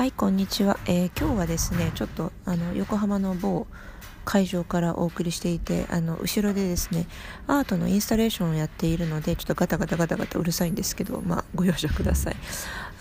[0.00, 3.66] はいこんにちは、えー、今日はですねちょっとあの横浜の某
[4.24, 7.06] 会場からお送りしていてあの後ろでですね
[7.46, 12.36] アートのインスタレーションをやっているのでちょっとガタガタガタガタうるさいんですけど、まあ、ご容赦ください。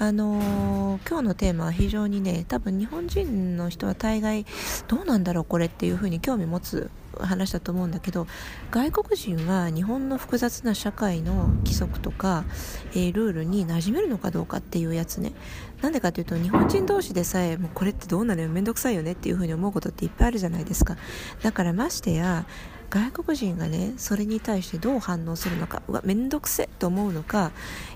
[0.02, 4.46] あのー、今日のテーマは非常にね多分日本人の人は大概
[4.88, 6.90] どうなんだろうこれっていうふうに興味持つ
[7.20, 8.28] 話だと思うんだけど
[8.72, 12.46] 外国人は日本の複雑な社会の規則とか、
[12.94, 15.34] えー、ルールに馴染めるのかどうかっていうやつね。
[15.82, 20.98] なんでかというと日本人同士でさえもうこれってどうなのよ面倒くさいよねっていうふうに思うことっていっぱいあるじゃないですか。
[21.42, 22.46] だからましてや
[22.90, 27.52] 外国人がねそれに対してどう反応するのかうわ面倒くせと思うのか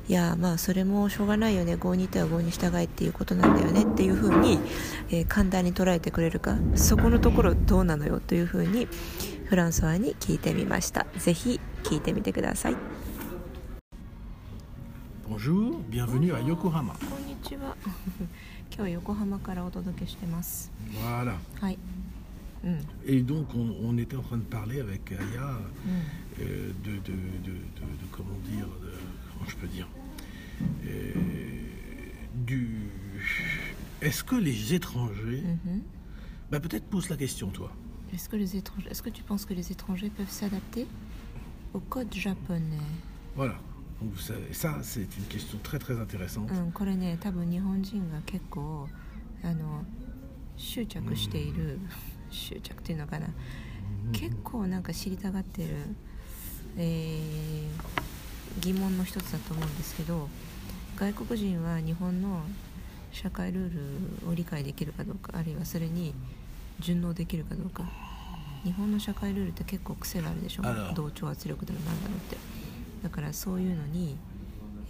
[0.08, 4.59] いやまあそれもしょうがないよね合にいては合に従いっていうことなんだよねっていうふうに、
[5.09, 8.88] えー、簡単に捉えてくれるかそこのところどうなのよというふうに
[9.45, 11.05] フランソワに聞いてみました。
[11.17, 13.02] ぜひ聞いてみてください。
[15.30, 16.94] Bonjour, bienvenue à Yokohama.
[17.00, 17.76] Konnichiwa.
[18.70, 19.70] Kyo Yokohama kara.
[21.02, 21.38] Voilà.
[23.06, 25.59] Et donc, on, était en train de parler avec Aya
[26.42, 26.84] euh, mm.
[26.84, 27.14] de,
[28.12, 28.67] comment dire,
[29.34, 29.88] comment je peux dire,
[30.88, 31.14] euh,
[32.36, 32.90] du.
[34.02, 35.44] Est-ce que les étrangers.
[35.45, 35.80] Mm-hmm.
[36.52, 37.72] Bah, Peut-être pose la question, toi.
[38.14, 40.86] Est-ce que, les étrangers, est-ce que tu penses que les étrangers peuvent s'adapter
[41.73, 42.78] au code japonais?
[43.38, 43.56] Voilà.
[44.02, 44.17] Donc,
[44.52, 46.49] ça, c'est une question très très intéressante.
[52.33, 53.27] 執着っていうのかな、
[54.11, 55.69] 結構なんか知りたがってる、
[56.77, 60.30] えー、疑問の一つだと思うんですけど
[60.95, 62.41] 外国人は日本の
[63.11, 63.73] 社会ルー
[64.23, 66.16] ルを理解できるかどうかあるいはそれに
[66.80, 67.83] 順応できるかどうか。
[68.63, 70.63] 日本の社会ルールって結構癖があるでしょ？
[70.95, 72.38] 同調圧力だろなんだろうって
[73.03, 74.17] だからそういうのに、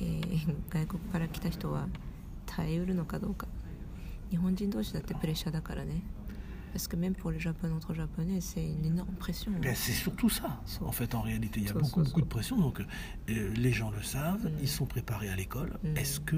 [0.01, 1.87] えー、外国から来た人は
[2.47, 3.47] 耐えうるのかどうか
[4.31, 6.03] 日本人同士だってプレッシャーだからね
[6.73, 9.53] Parce que même pour les japonais, entre japonais, c'est une énorme pression.
[9.61, 11.61] Ben, c'est surtout ça, en fait, en réalité.
[11.61, 12.57] Il y a beaucoup, beaucoup de pression.
[12.57, 14.59] Donc, euh, les gens le savent, mm.
[14.61, 15.79] ils sont préparés à l'école.
[15.83, 15.97] Mm.
[15.97, 16.37] Est-ce que,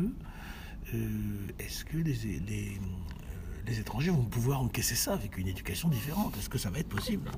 [0.94, 5.88] euh, est-ce que les, les, euh, les, étrangers vont pouvoir encaisser ça avec une éducation
[5.88, 7.30] différente Est-ce que ça va être possible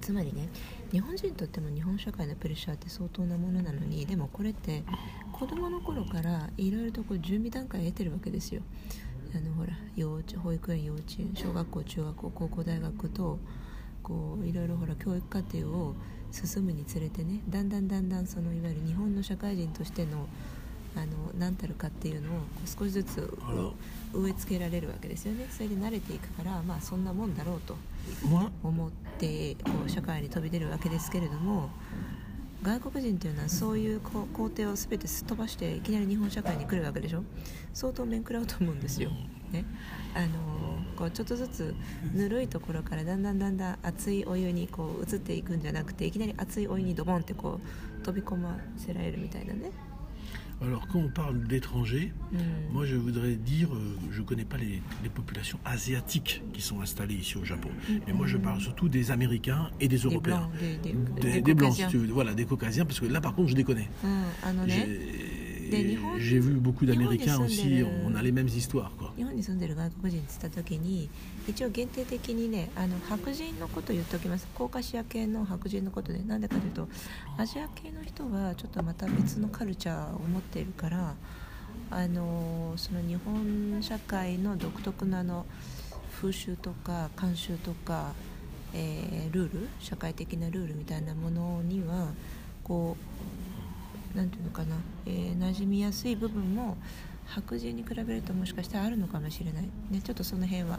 [0.00, 0.48] つまりね
[0.90, 4.82] 日本人にとっても日本社会のプレッシャーって相当なものなのにでもこれって
[5.32, 8.62] 子供の頃からいろいろとこう準備段階を得てるわけですよ。
[9.34, 13.38] あのほら幼稚保育園幼稚園小学校中学校高校大学と
[14.02, 15.94] こういろいろほら教育課程を
[16.30, 20.26] 進むにつれてねだんだんだんだんそのいわゆる日本の社会人としての
[20.96, 21.06] あの
[21.38, 23.38] 何たるかっていうのを少しずつ
[24.14, 25.46] 植え付けられるわけですよね。
[25.50, 27.76] それで慣れていくからまあそんなもんだろうと
[28.62, 31.70] 思ってこう社会に飛び出るわけですけれども
[32.62, 37.22] 外国人というのはそういう工程を全てすっ飛ばしていきなり日本社会に来るわけでしょ。
[37.74, 39.10] 相当面食らうと思うんですよ、
[39.52, 39.66] ね、
[40.14, 41.74] あのこうちょっとずつ
[42.14, 49.70] ぬるいところからだんだんだんだん熱いお湯にこう移っていくんじゃなくていきなり熱いお湯にドボンってこう飛び込ませられるみたいなね
[50.62, 52.38] Alors quand on parle d'étrangers, mm.
[52.72, 56.80] moi je voudrais dire, euh, je ne connais pas les, les, populations asiatiques qui sont
[56.80, 57.92] installées ici au Japon, mm.
[58.06, 61.54] mais moi je parle surtout des Américains et des Européens, des, blancs, des, des, des
[61.54, 63.88] blancs, si tu veux, voilà, des Caucasiens, parce que là par contre je les connais.
[65.70, 66.18] Mm.
[66.18, 68.90] J'ai vu beaucoup d'Américains aussi, on a les mêmes histoires.
[68.98, 69.12] Quoi.
[69.16, 71.08] 日本に住んでる外国人って言った時に
[71.48, 76.88] 一応限定的にねあの白人のこと言っておきますコーカシア系の白人のことでなんでかというと
[77.38, 81.14] アジア系の人はちょっとまた別のカルチャーを持っているから
[81.90, 85.46] あのその日本社会の独特なの
[86.20, 88.12] 風習とか慣習とか、
[88.74, 92.08] えー、ルール社会的なルールみたいなものには
[92.64, 93.45] こう
[94.16, 96.76] 何て言うのかな、えー、馴染みやすい部分も
[97.26, 100.78] 白人に比べるともしかしたらあるのかもしれない、ね、ちょっとその辺は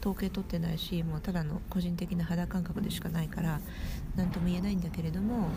[0.00, 3.60] 統計取ってないしもうただの個人的な肌感覚でしかないから
[4.16, 5.48] 何とも言えないんだけれども、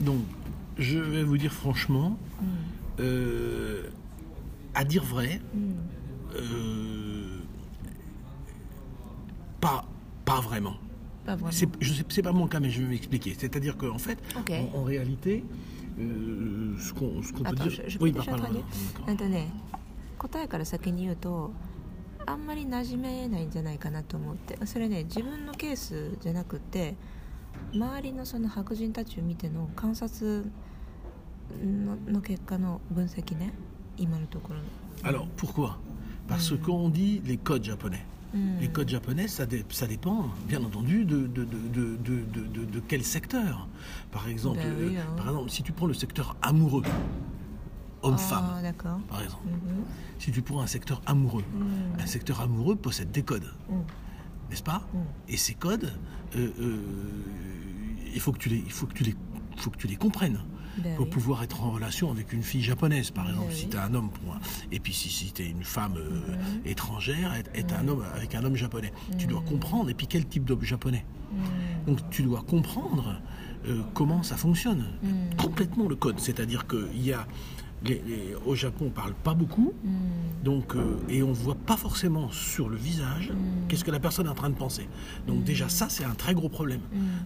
[0.00, 0.22] うん、Donc
[0.78, 3.90] je vais vous dire franchement、うん euh,
[4.74, 5.76] à dire vrai、うん
[6.34, 7.42] euh,
[9.60, 9.84] pas,
[10.24, 10.76] pas vraiment.
[11.24, 11.50] Pas vraiment.
[11.80, 13.34] je sais, c'est pas mon cas, mais je vais m'expliquer.
[13.38, 14.68] C'est-à-dire qu'en fait, okay.
[14.74, 15.44] en, en réalité,
[19.16, 19.52] とね
[20.18, 21.52] 答えから先に言うと
[22.26, 24.64] あんまり馴染めないんじゃないかなと思って。
[24.66, 26.94] それね自分のケースじゃなくて
[27.72, 30.44] 周りの,その白人たちを見ての観察
[31.62, 33.52] の,の結果の分析ね。
[33.96, 34.64] 今のところの。
[35.02, 35.76] Alors, pourquoi
[36.28, 38.04] Parce、うん、qu'on dit les codes japonais.
[38.60, 41.96] Les codes japonais, ça, dé, ça, dépend, bien entendu, de, de, de,
[42.64, 43.66] de quel secteur.
[44.12, 45.02] Par exemple, ben oui, hein.
[45.08, 46.82] euh, par exemple, si tu prends le secteur amoureux,
[48.02, 48.72] homme-femme, Ah,
[49.08, 49.46] par exemple.
[49.46, 49.84] Mhm.
[50.18, 52.00] Si tu prends un secteur amoureux, Mm.
[52.00, 53.74] un secteur amoureux possède des codes, Mm.
[54.50, 54.98] n'est-ce pas Mm.
[55.28, 55.92] Et ces codes,
[56.36, 56.78] euh, euh,
[58.14, 59.16] il faut que tu les, il faut que tu les,
[59.56, 60.40] faut que tu les comprennes.
[60.82, 61.10] Ben pour oui.
[61.10, 63.70] pouvoir être en relation avec une fille japonaise, par exemple, Ben si oui.
[63.70, 64.10] tu es un homme
[64.72, 66.60] Et puis si, si tu es une femme euh, Mhm.
[66.66, 68.92] étrangère, être, être un homme avec un homme japonais.
[69.18, 69.46] Tu dois Mhm.
[69.48, 71.04] comprendre, et puis quel type d'homme japonais.
[71.86, 73.20] Donc tu dois comprendre
[73.66, 74.84] euh, comment ça fonctionne.
[75.36, 76.20] Complètement le code.
[76.20, 77.26] C'est-à-dire qu'il y a.
[77.84, 79.88] les- les- au Japon, on parle pas beaucoup, Mm.
[80.42, 83.68] donc, euh, et on voit pas forcément sur le visage Mm.
[83.68, 84.88] qu'est-ce que la personne est en train de penser.
[85.28, 86.80] Donc déjà ça, c'est un très gros problème.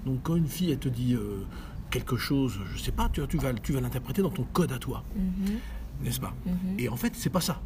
[0.05, 1.47] Donc quand une fille, elle te dit euh,
[1.93, 4.79] quelque chose, je ne sais pas, tu, vas, tu vas l'interpréter dans ton code à
[4.79, 5.05] toi.
[5.15, 5.59] Mhm.
[6.03, 6.35] N'est-ce pas.
[6.45, 6.81] Mhm.
[6.81, 7.61] Et en fait, c'est pas ça.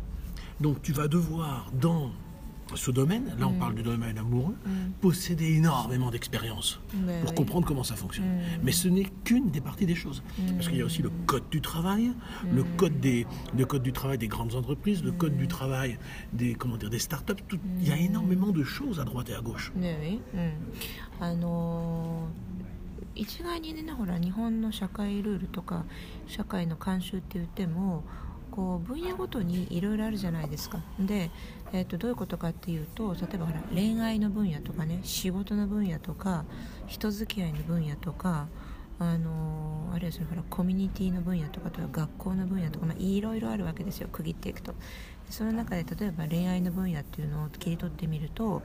[0.61, 2.11] Donc tu vas devoir, dans
[2.75, 3.59] ce domaine, là on mhm.
[3.59, 4.57] parle du domaine amoureux,
[5.01, 8.27] posséder énormément d'expérience ben pour comprendre comment ça fonctionne.
[8.65, 10.25] Mais ce n'est qu'une des parties des choses.
[10.57, 12.11] Parce qu'il y a aussi le code du travail,
[12.53, 13.25] le, code des,
[13.57, 15.99] le code du travail des grandes entreprises, le code du travail
[16.33, 17.35] des, comment dire, des startups.
[17.81, 19.71] Il y a énormément de choses à droite et à gauche.
[19.77, 20.19] Ben oui.
[21.21, 21.35] Ah
[23.17, 25.85] 一概にねほら日本の社会ルールとか
[26.27, 28.05] 社会の慣習って言っても
[28.51, 30.81] こう分野ごとにいろいろあるじゃないですか。
[30.99, 31.31] で、
[31.73, 36.45] えー、とどういうことかっていうと例えばほら恋愛の分野とかね仕事の分野とか
[36.87, 38.49] 人付き合いの分野とか
[38.99, 44.75] あのあるいはそのほらコミュニティの分野とかとか学校の分野とか、まあ、いろいろあるわけですよ区切っていくと。
[45.29, 48.63] その中で例えば恋愛の分野っていうのを切り取ってみると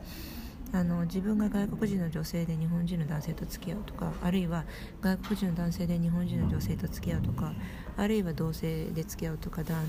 [0.73, 4.63] あの自分が外国人の女性で日本人の男性と付き合うとかあるいは
[5.01, 7.53] 外国人の男性で日本人の女性と付き合うとか
[7.97, 9.87] あるいは同性で付き合うとかだあの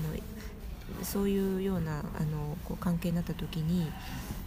[1.03, 3.89] そういうようなあのこう関係になった時に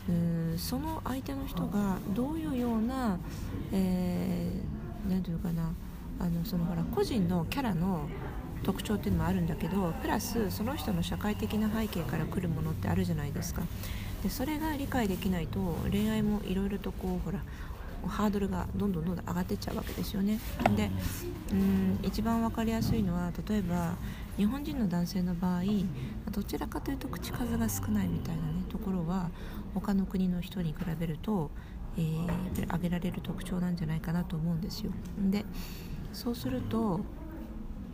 [0.08, 3.18] うんその相手の人がどういうような、
[3.72, 4.76] えー
[5.22, 5.72] ていうかな
[6.18, 8.08] あのそのほら個人のキャラの
[8.64, 13.62] 特徴っていうのもあるんだけどプラスその人の社会的な背景から来るものってあるじゃないですか。
[14.26, 17.38] でそれが理解できないと恋愛もいろいろとこうほら
[18.08, 20.40] ハードルがどんどんどんどん上がっていっちゃうわけですよね。
[20.76, 20.90] で
[21.52, 23.94] うん一番分かりやすいのは例えば
[24.36, 25.62] 日本人の男性の場合
[26.32, 29.30] どちらかというと口数が少ないみたいな、ね、ところは
[29.74, 31.50] 他の国の人に比べると、
[31.96, 32.26] えー
[32.68, 34.90] 挙げられる特徴なんじゃないかなと思うんですよ。
[35.30, 35.44] で
[36.12, 37.00] そうすると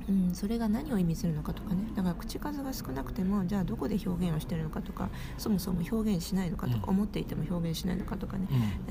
[0.09, 1.85] うん、それが何を意味するのかとかね。
[1.95, 6.91] だから口数が少なくてもじゃあどこで表現をしてるのかとかそもそも表現しないのかとか、うん。
[6.93, 8.49] 思っていても表現しないのかとかね、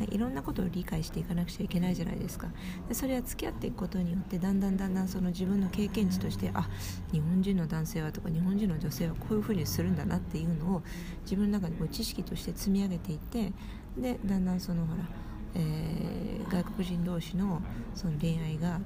[0.10, 2.48] いろんなことを理解していかなくちゃいけないじゃないですか。
[2.88, 6.70] でそれは付き合っていくことによってだんだんだんだんその自分の経験値としてあ
[7.12, 10.84] 日本人の男性はとか日本人の女性はこういうふうにするんだなっていうのを
[11.24, 13.52] 自分の中でこう知識として積み上げていって
[13.98, 15.04] でだんだんそのほら、
[15.56, 16.22] えー
[16.52, 17.62] 外国人同士の
[17.96, 18.82] その恋愛が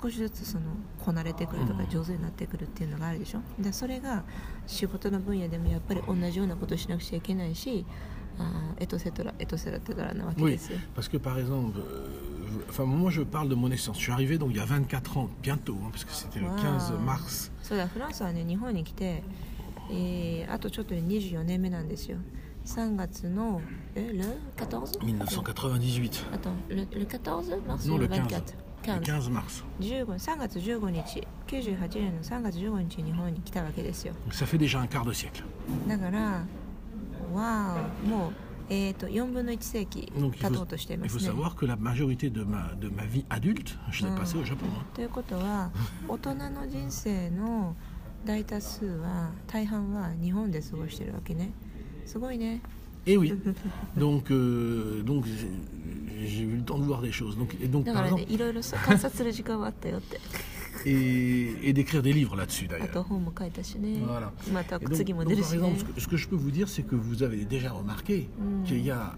[0.00, 0.64] 少しずつその
[1.04, 4.24] こなれてくるとかうん上手になってくるっていうのがあるでしょでそれが
[4.66, 7.86] 仕事の分野でもやっぱり同じようなことをしなくちゃいけないし
[8.38, 10.78] あーエトセトラエトセラテトラなわけ Oui, ですよ。
[10.94, 13.96] parce que par exemple, euh, enfin moi je parle de mon naissance.
[13.98, 16.46] Je suis arrivé donc il y a 24 ans, bientôt, hein, parce que c'était le
[16.46, 16.56] Wow.
[16.56, 19.22] 15 mars そうだフランスはね日本に来て、
[19.90, 22.18] えーあとちょっとで24年目なんですよ
[22.66, 23.60] 3月の
[23.96, 24.24] え le
[24.56, 26.34] 14 1998.
[26.34, 28.67] あと le, le 14 mars Non, ou le 24 15.
[29.00, 29.42] キャンズマ
[30.38, 31.26] 月15日。
[31.46, 34.14] 98年の3月15日に日本に来たわけですよ。
[35.86, 36.46] だから
[37.32, 38.32] わもう
[38.70, 41.20] えー、と4分の1世紀経とうとしています、ね。
[44.94, 45.70] ということは、
[46.06, 47.74] 大人の人生の
[48.26, 51.52] 大多数は、大半は日本で過ごしてるわけね。
[52.04, 52.60] すごいね。
[53.06, 53.34] Et oui.
[53.96, 55.24] donc, euh, donc
[56.24, 57.36] j'ai eu le temps de voir des choses.
[57.36, 58.24] Donc, et donc, par exemple,
[60.86, 62.86] et, d'écrire des livres là-dessus d'ailleurs.
[64.04, 64.32] Voilà.
[64.72, 68.28] Par exemple, ce que, je peux vous dire, c'est que vous avez déjà remarqué
[68.64, 69.16] qu'il y a.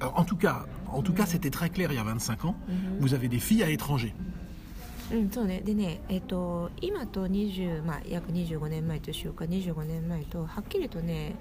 [0.00, 2.56] En tout cas, en tout cas, c'était très clair il y a 25 ans.
[3.00, 4.14] Vous avez des filles à l'étranger.
[5.12, 5.60] うん、そうね。
[5.60, 11.36] でねえっ、と今と20、ま、約25年前というか25年前とはっきりとね、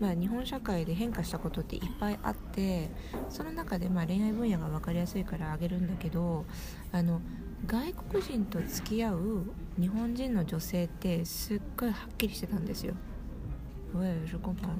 [0.00, 2.88] ま、日本社会で変化したことっていっぱいあって
[3.28, 6.46] その中でま恋愛分野が分かりやすいから挙げるんだけど
[6.92, 7.20] あの
[7.66, 9.42] 外国人と付き合う
[9.78, 12.94] 日本人の女性ってすっごいはっきりしてたんですよ。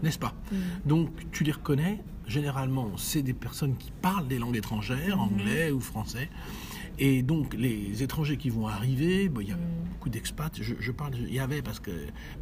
[0.03, 0.33] N'est-ce pas?
[0.87, 2.01] Donc tu les reconnais?
[3.41, 4.61] Personnes qui parlent des langues.
[7.03, 9.89] Et donc les étrangers qui vont arriver, bon, il y a Mm.
[9.93, 11.91] beaucoup d'expats, je, je parle, il y avait parce que...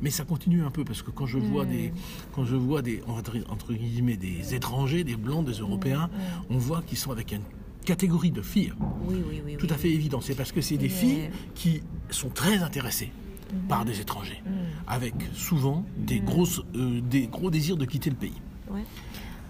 [0.02, 1.68] Mais ça continue un peu parce que quand je vois Mm.
[1.70, 1.92] des...
[2.32, 6.54] Quand je vois des, entre, entre guillemets, des étrangers, des blancs, des européens, Mm.
[6.54, 7.42] on voit qu'ils sont avec une
[7.84, 8.72] catégorie de filles
[9.06, 9.56] Oui, oui, oui.
[9.56, 10.20] tout à fait évident.
[10.20, 13.10] C'est parce que c'est des filles qui sont très intéressées.
[13.66, 14.42] par des étrangers,
[14.86, 18.38] avec souvent des, grosses, euh, des gros désirs de quitter le pays.
[18.70, 18.82] Ouais.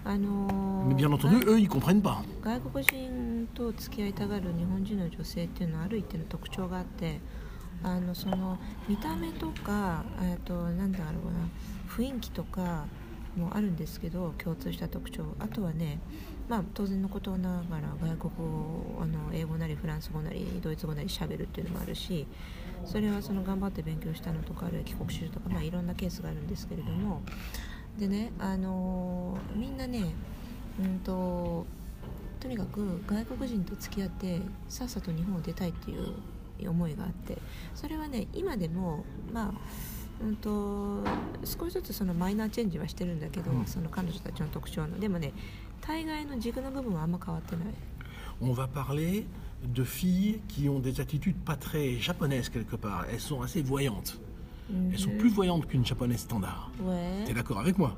[0.08, 2.22] あのー Mais bien entendu, eux, ils comprennent pas.
[2.42, 7.20] 外国人と付き合いたがる日本人の女性っていうのはある一定の特徴があって
[7.82, 11.48] あのその見た目とかえっとなんだろうな
[11.88, 12.86] 雰囲気とか
[13.36, 16.00] もあるんですけど共通した特徴あとはね
[16.48, 22.26] まあ当然のことながら外国語をあの英語なりフランス語なりドイツ語なり喋るっていうのもあるし
[22.86, 27.20] それはその頑張って勉強したのとかあるいは帰国子女とか、まあ、いろんなケースがあるんですけれども
[27.98, 30.04] でねあのーみんなね
[30.80, 31.66] うんと
[32.40, 37.36] とにかく外国人と付き合ってさっさと日本を出たいっていう思いがあって
[37.74, 41.02] それはね今でもまあうんと
[41.44, 45.32] 少しずつそのマイナーチェンジはしてるんだけど、うんその彼女たちの特徴のでもね
[45.80, 47.64] 大概の軸の部分はあんま変わってない
[48.40, 49.24] On va parler
[49.74, 53.04] de filles qui ont des attitudes pas très japonaises quelque part.
[53.10, 54.16] Elles sont assez voyantes.
[54.92, 56.70] Elles sont plus voyantes qu'une japonaise standard.
[56.82, 57.24] Ouais.
[57.26, 57.96] T'es d'accord avec moi?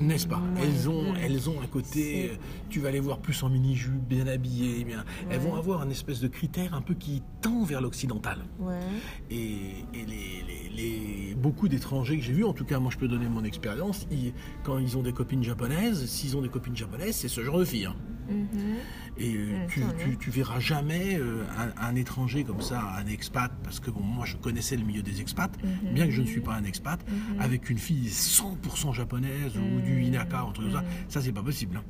[0.00, 0.40] N'est-ce pas?
[0.60, 2.32] Elles ont, elles ont un côté.
[2.70, 5.04] Tu vas les voir plus en mini jupe, bien habillées, bien.
[5.30, 8.44] Elles vont avoir un espèce de critère un peu qui tend vers l'occidental.
[9.30, 12.98] Et, et les, les, les, beaucoup d'étrangers que j'ai vus, en tout cas moi je
[12.98, 14.06] peux donner mon expérience,
[14.62, 17.64] quand ils ont des copines japonaises, s'ils ont des copines japonaises, c'est ce genre de
[17.64, 17.86] filles.
[17.86, 17.96] Hein.
[18.29, 18.77] うんふん
[19.21, 20.15] Et euh, Mm, tu, ça, tu, ouais.
[20.17, 24.25] tu verras jamais euh, un, un étranger comme ça, un expat, parce que bon, moi
[24.25, 25.93] je connaissais le milieu des expats, Mhm.
[25.93, 27.41] bien que je ne suis pas un expat, Mhm.
[27.41, 30.03] avec une fille 100% japonaise ou du Mm.
[30.03, 31.09] inaka, ou un truc comme ça, Mm.
[31.09, 31.77] ça c'est pas possible.
[31.77, 31.83] hein.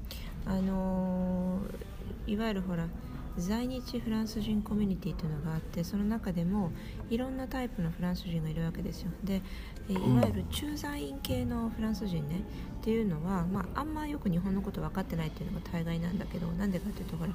[0.48, 2.88] あのーいわゆるほら
[3.38, 6.72] 在日フランス人コミュニティというのがあってその中でも
[7.10, 9.42] いろんなタイプのフランス人がいるわけですよで
[9.89, 12.41] えーいわゆる駐在員系のフランス人ね
[12.81, 17.31] っていうのは、まあ、あんまよく日本のこと分かってないっていうのが大概なんだけどなんでかっていうとほら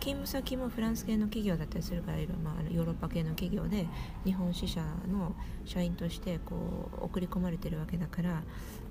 [0.00, 3.86] 勤務先もフランス系の企業だったりするからいろいろまあヨーロッパ系の企業で
[4.24, 5.34] 日本支社の
[5.64, 8.42] 社員としてこう送り込まれてるわけだから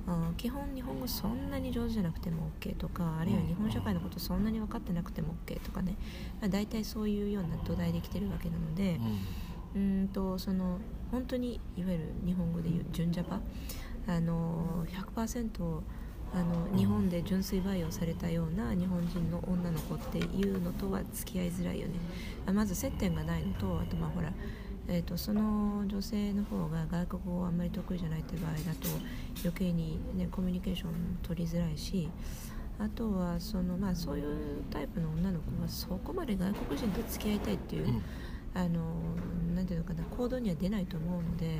[0.08, 5.96] あー基本日本語そんなに上手じゃなくても OK とかあるいは日本社会のことそんなに分かってなくても OK とかね、
[6.42, 10.80] まあ、大体そういうような土台で来てるわけなのでうーんとその
[11.12, 13.40] 本当にいわゆる日本語で言う純ジャパ？
[14.08, 15.82] あの100%
[16.34, 21.94] あの日本で純粋培養されたような日本人の女の子っていうのとは付き合いづらいよね。
[22.46, 24.32] あまず接点がないのとあとまあほら
[24.88, 28.88] えー、とその女性の方が外国語をあんまり得意じゃないっていう場合だと
[29.44, 30.92] 余計に、ね、コミュニケーション
[31.24, 32.08] 取りづらいし
[32.78, 38.04] あとはその、まあ、そういうタイプの女の子がそこまで外国人と付き合いたいっていう、うん
[38.56, 38.80] あの
[39.54, 41.60] なんていうのかな行動には出ないと思うので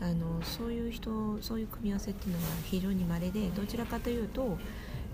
[0.00, 4.58] あのそういう人そういう組み合わせっていうのは非常に稀でどちらかというと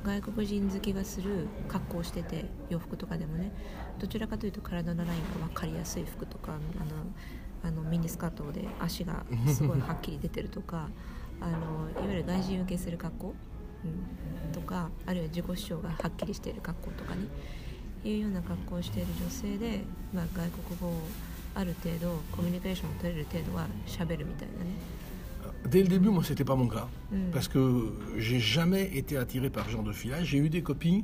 [0.05, 3.53] 外国人好きがする格好をしてて洋服とかでもね
[3.99, 6.97] どちらかというと体のラインが分かりやすい服とかあの
[7.65, 10.89] あのミニスカートで足がすごいはっきり出てるとか
[11.41, 13.35] あのいわゆる外人受けする格好、
[13.85, 17.23] うん、とかあるいは自己主張がはっきりしている格好とかね。
[18.04, 19.82] いうような格好をしている女性で、
[20.14, 21.00] まあ、外国語を
[21.56, 24.72] ある程度コミュニケーションを取れる程度は喋るみたいなね
[25.70, 26.90] Dès le début, moi, c'était pas mon cas.
[27.12, 27.32] Mm.
[27.32, 30.24] Parce que j'ai jamais été attiré par ce genre de fille-là.
[30.24, 31.04] J'ai eu des copines,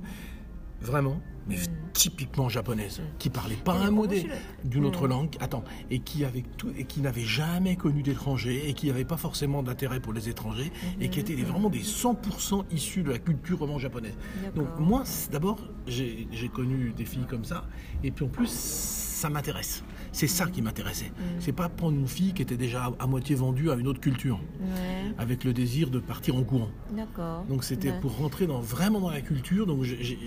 [0.85, 1.57] vraiment, mais
[1.93, 5.11] typiquement japonaises, qui parlaient pas un mot des- franchement, d'une autre Mm.
[5.11, 5.37] langue.
[5.41, 6.25] Attends, et qui
[6.57, 10.29] tout, et qui n'avaient jamais connu d'étrangers, et qui n'avaient pas forcément d'intérêt pour les
[10.29, 14.14] étrangers, et qui étaient des- vraiment des 100% issus de la culture vraiment japonaise.
[14.55, 17.67] Donc moi, d'abord, j'ai j'ai connu des filles comme ça,
[18.03, 19.85] et puis en plus, ça m'intéresse.
[20.14, 21.11] C'est ça qui m'intéressait.
[21.40, 23.99] C'est pas prendre une fille qui était déjà à, à moitié vendue à une autre
[24.00, 26.68] culture, ね avec le désir de partir en courant.
[26.97, 27.44] D'accord.
[27.49, 28.00] Donc c'était Ouais.
[28.00, 29.66] pour rentrer dans, vraiment dans la culture.
[29.66, 30.18] Donc j'ai-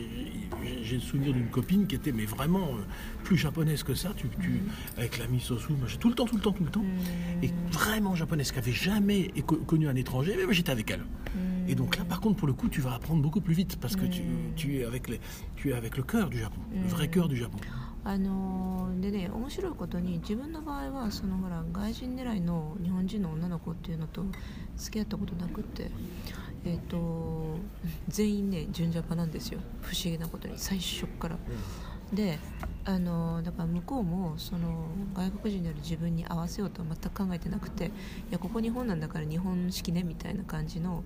[0.92, 2.84] le souvenir d'une copine qui était mais vraiment euh,
[3.24, 4.62] plus japonaise que ça, tu, tu-
[4.98, 5.68] avec la misosu,
[6.00, 6.84] tout le temps, tout le temps, tout le temps.
[7.42, 9.32] Et vraiment japonaise, qui avait jamais
[9.68, 11.06] connu un étranger, mais moi, j'étais avec elle.
[11.70, 13.96] Et donc là, par contre, pour le coup, tu vas apprendre beaucoup plus vite parce
[13.96, 14.22] que tu,
[14.56, 15.20] tu es avec les,
[15.56, 17.58] tu es avec le cœur du Japon, le vrai cœur du Japon.
[18.08, 24.24] あのーでね面白いことに自分の場合はそのほら外人狙いの日本人の女の子っていうのと
[24.78, 25.92] 付き合ったことなくって
[26.66, 27.58] えっ、と
[28.08, 29.60] 全員ね純ジャパなんですよ。
[29.82, 30.58] 不思議なことに。
[30.58, 31.38] 最初っから。
[32.12, 32.40] で
[32.86, 37.92] あのだから向こうもその外国人である自分に合わせようとは全く考えてなくてい
[38.32, 41.04] やここ日本なんだから日本式ねみたいな感じの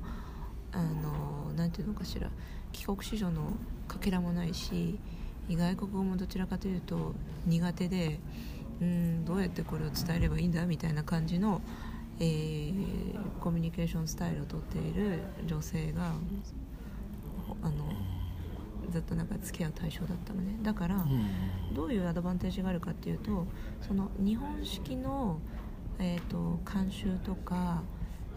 [0.72, 2.30] あのなんていうのかしら。
[2.72, 3.54] 帰国子女の
[3.88, 4.98] かけらもないし
[5.50, 7.14] 外国語もどちらかというと
[7.46, 8.20] 苦手で
[8.82, 11.62] うんどうやってこれを伝えればいいんだみたいな感じの、
[12.20, 16.14] えーコミュニケーションスタイルをとっている女性が
[17.64, 17.92] あの
[18.92, 21.06] ずっとなんか付き合う対象だったのねだから、
[21.74, 23.48] どういうアドバンテージがあるかっていうと
[23.82, 25.40] その日本式の、
[26.00, 27.82] えーと、慣習とか、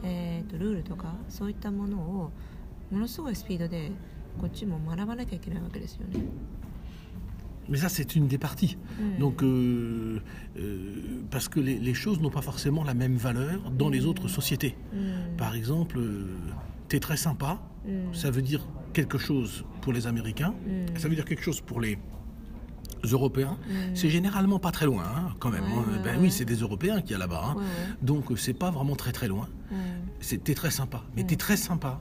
[0.03, 2.31] えーと、ルールとかそういったものを
[2.91, 3.93] ものすごいスピードで
[4.41, 6.21] こっちも学ばなきゃいけないわけですよね。
[7.69, 8.77] Mais ça, c'est une des parties.
[8.99, 9.19] Mm.
[9.19, 10.21] Donc, euh,
[10.59, 13.93] euh, parce que les, les choses n'ont pas forcément la même valeur dans mm.
[13.93, 14.77] les autres sociétés.
[14.93, 15.37] Mm.
[15.37, 16.27] Par exemple, euh,
[16.89, 17.61] t'es très sympa,
[18.15, 20.55] ça veut dire quelque chose pour les Américains,
[20.97, 21.99] ça veut dire quelque chose pour les
[23.03, 23.59] Européens.
[23.93, 25.65] C'est généralement pas très loin, hein, quand même.
[26.03, 27.45] ben oui, c'est des Européens qui y a là-bas.
[27.45, 27.57] Hein.
[28.01, 29.49] Donc, c'est pas vraiment très très loin.
[30.21, 31.03] T'es très sympa.
[31.15, 32.01] Mais t'es très sympa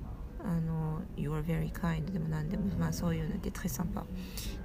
[0.43, 4.05] あの「You are very kind」でも何でも、まあ、そういうので「très sympa」っ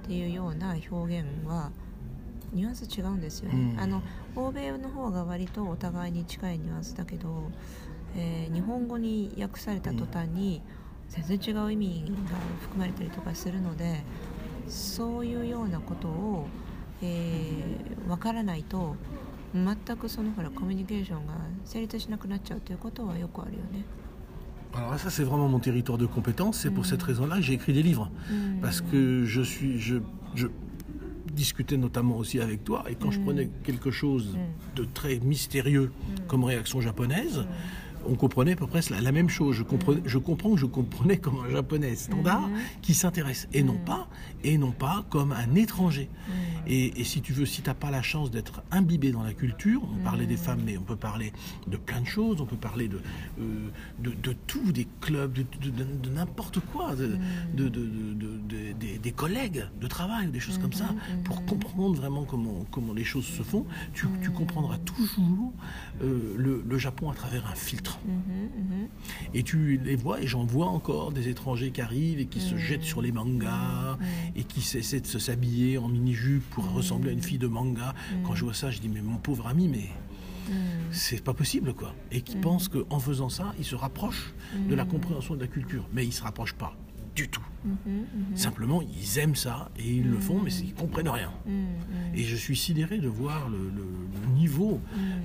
[0.05, 1.71] ていうような表現は
[2.53, 4.01] ニュアンス違うんですよね、うん、あの
[4.35, 7.51] 欧米の方が割とお互いに近いニュアンスだけど、
[8.15, 10.61] えー、日本語に訳された途端に
[11.09, 14.03] 全然違う意味が含まれたりとかするので
[14.67, 16.47] そういうようなことを、
[17.01, 18.95] えー、分からないと
[19.53, 23.85] 全くそのほらコミュニケーションが成立しなくなっちゃうということはよくあるよね。
[24.77, 27.07] Alors ça c'est vraiment mon territoire de compétence, c'est pour cette mm.
[27.07, 28.11] raison-là que j'ai écrit des livres.
[28.29, 28.61] Mm.
[28.61, 29.79] Parce que je suis.
[29.79, 29.97] Je,
[30.35, 30.47] je,
[31.33, 33.23] discutais notamment aussi avec toi, et quand je mm.
[33.23, 34.35] prenais quelque chose
[34.75, 35.91] de très mystérieux
[36.27, 37.45] comme réaction japonaise,
[38.05, 39.55] on comprenait à peu près la, même chose.
[39.55, 42.49] Je, comprenais, je comprends que je comprenais comme un japonais standard
[42.81, 44.07] qui s'intéresse, et non pas,
[44.43, 46.09] et non pas comme un étranger.
[46.67, 49.81] Et, si tu veux, si tu n'as pas la chance d'être imbibé dans la culture,
[49.83, 51.31] on parlait des femmes, mais on peut parler
[51.67, 52.99] de plein de choses, on peut parler de,
[53.39, 57.17] euh, de, tout, des clubs, de, n'importe quoi, de,
[57.53, 60.89] des, collègues de travail, des choses comme ça,
[61.23, 63.65] pour comprendre vraiment comment, comment les choses se font.
[63.93, 64.07] Tu,
[64.37, 65.53] comprendras toujours
[66.03, 67.86] euh, le, le Japon à travers un filtre.
[69.33, 72.57] Et tu les vois, et j'en vois encore des étrangers qui arrivent et qui se
[72.57, 73.97] jettent sur les mangas
[74.35, 77.93] et qui essaient de s'habiller en mini-jupe pour ressembler à une fille de manga.
[78.23, 79.89] Quand je vois ça, je dis, mais mon pauvre ami, mais
[80.91, 81.93] c'est pas possible, quoi.
[82.11, 84.33] Et qui pense qu'en faisant ça, il se rapproche
[84.69, 85.87] de la compréhension de la culture.
[85.93, 86.75] Mais il se rapproche pas
[87.16, 87.42] du tout.
[87.64, 88.36] Mhm, mhm.
[88.36, 91.32] Simplement, ils aiment ça et ils le font, mais ils comprennent rien.
[91.46, 91.66] Mhm,
[92.14, 93.70] et je suis sidéré de voir le,
[94.34, 94.80] niveau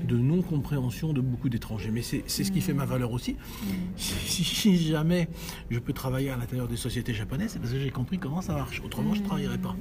[0.06, 1.92] de non-compréhension de beaucoup d'étrangers.
[1.92, 3.38] Mais c'est ce qui fait ma valeur aussi.
[3.96, 5.30] Si, jamais
[5.70, 8.54] je peux travailler à l'intérieur des sociétés japonaises, c'est parce que j'ai compris comment ça
[8.54, 8.82] marche.
[8.86, 9.76] Autrement, je ne travaillerais pas.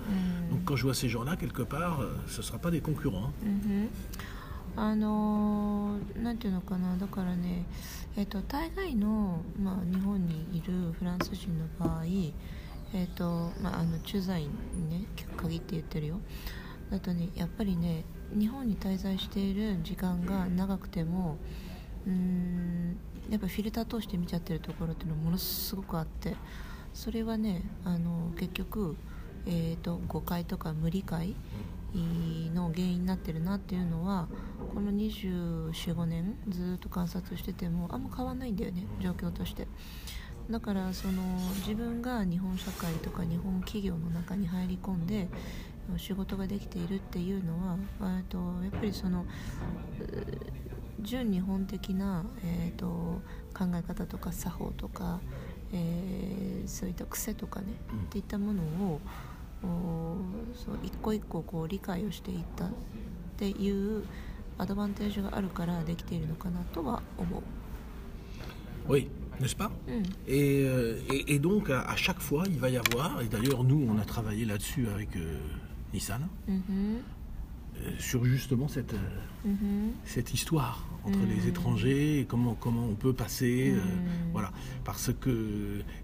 [0.50, 3.32] Donc quand je vois ces gens-là, quelque part, euh, ce ne sera pas des concurrents.
[4.76, 7.64] あのなんていうのかなだからね、
[8.17, 12.03] えーと、大概の、まあ、日本にいるフランス人の場合、
[12.93, 15.05] えーとまあ、あの駐在員にね
[15.37, 16.19] 限って言ってるよ。
[16.89, 18.03] だとねやっぱりね
[18.37, 21.37] 日本に滞在している時間が長くても
[22.05, 22.97] うん
[23.29, 26.35] やっぱフィルター通して見ちゃってるところっていうのはものすごくあって
[26.93, 28.97] それはねあの結局、
[29.45, 31.33] えーと誤解とか無理解
[31.93, 34.27] の原因になってるなっていうのは
[34.73, 39.67] この245年ずっと観察しててもあんま変わんないんだよね状況として。
[40.49, 41.21] だからその
[41.59, 45.29] 自分が日本社会とか日本企業の中に入り込んで
[45.97, 47.77] 仕事ができているっていうのは
[48.27, 49.25] とやっぱりその
[51.01, 52.85] 純日本的な、えーと、
[53.53, 55.19] 考え方とか作法とか、
[55.73, 57.67] えー、そういった癖とかね、
[58.05, 59.01] っていったものを
[60.54, 62.68] そう一個一個こう理解をしていったっ
[63.36, 64.04] ていう
[64.58, 67.42] アドバンテージがあるからできているのかなとは思う。
[68.88, 69.08] Oui,
[69.40, 70.02] n'est-ce pas mm.
[70.28, 73.64] et, euh, et, et, donc, à, à, chaque fois, il va y avoir, et d'ailleurs,
[73.64, 75.38] nous, on a travaillé là-dessus avec euh,
[75.92, 76.60] Nissan, mm -hmm.
[77.82, 79.90] euh, sur justement cette, mm -hmm.
[80.04, 83.74] cette histoire entre les étrangers et comment, comment on peut passer.
[84.32, 84.50] voilà.
[84.84, 85.34] Parce que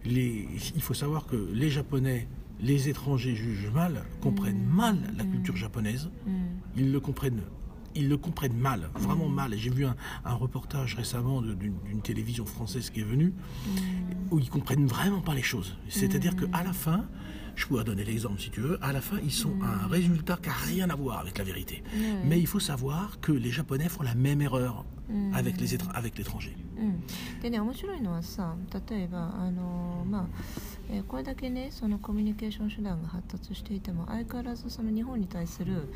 [0.05, 2.27] les, il faut savoir que les Japonais
[2.60, 4.76] les étrangers jugent mal, comprennent mm.
[4.76, 5.32] mal la mm.
[5.32, 6.10] culture japonaise.
[6.26, 6.32] Mm.
[6.78, 7.42] Ils le comprennent
[7.96, 9.56] ils le comprennent mal, vraiment mal.
[9.58, 9.96] J'ai vu un,
[10.36, 13.34] reportage récemment d'une télévision française qui est venue,
[14.30, 15.76] où ils comprennent vraiment pas les choses.
[15.90, 17.06] C'est-à-dire qu'à la fin,
[17.57, 20.39] je pourrais donner l'exemple si tu veux, à la fin, ils sont à un résultat
[20.43, 21.83] qui n'a rien à voir avec la vérité.
[22.25, 24.85] Mais il faut savoir que les Japonais font la même erreur
[25.35, 26.57] avec les avec l'étranger.
[27.41, 28.57] でね面白いのはさ
[28.91, 30.27] 例えばあのまあ、
[30.91, 35.93] えー、これだけねそのコミュニケーション手段が発達していても相変わらずその日本に対する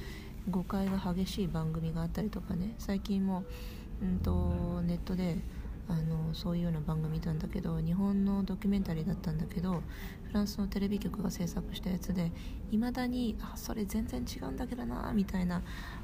[0.50, 3.44] 誤解が激しい番組があったりとかね最近も、
[4.02, 5.38] うんと、ネットで
[5.91, 9.83] あのそういうような番組なんだけど日本のドキュメンタリーだったんだけど
[10.23, 12.31] フランスのテレビ局が制作したやつで
[12.71, 15.61] いまだにあそれ全然違うんだけどなみたいな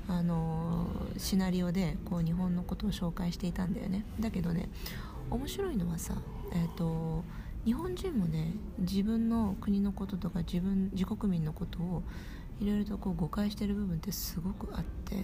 [0.09, 4.03] あのシナリオでこう日本のことを紹介していたんだよね。
[4.19, 4.67] だけどね
[5.29, 6.15] 面白いのはさ
[6.51, 7.23] えっ、ー、と
[7.63, 12.03] 日本人もね自分の国のこととか自分自国民のことを
[12.59, 15.23] いろいろとこう誤解してる部分ってすごくあって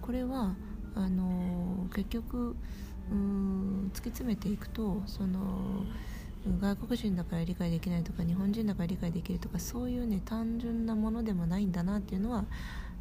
[0.00, 0.54] これは
[0.94, 2.56] あの結局
[3.10, 5.84] うん突き詰めていくとその
[6.60, 12.44] 外国人だから理解できないとか日本人だから理解できるとかそういうね単純なものでもないんだなっていうのは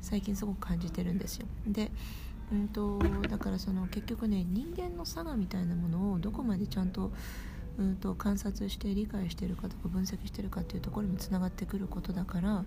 [0.01, 1.47] 最近すごく感じてるんですよ。
[1.67, 1.91] で
[2.51, 7.11] うんとだからその結局ね人間の差がみたいなものをどこまでちゃんと
[7.77, 12.65] うんと観察して理解してるかとか分析してるかっていうところにつながってくることだから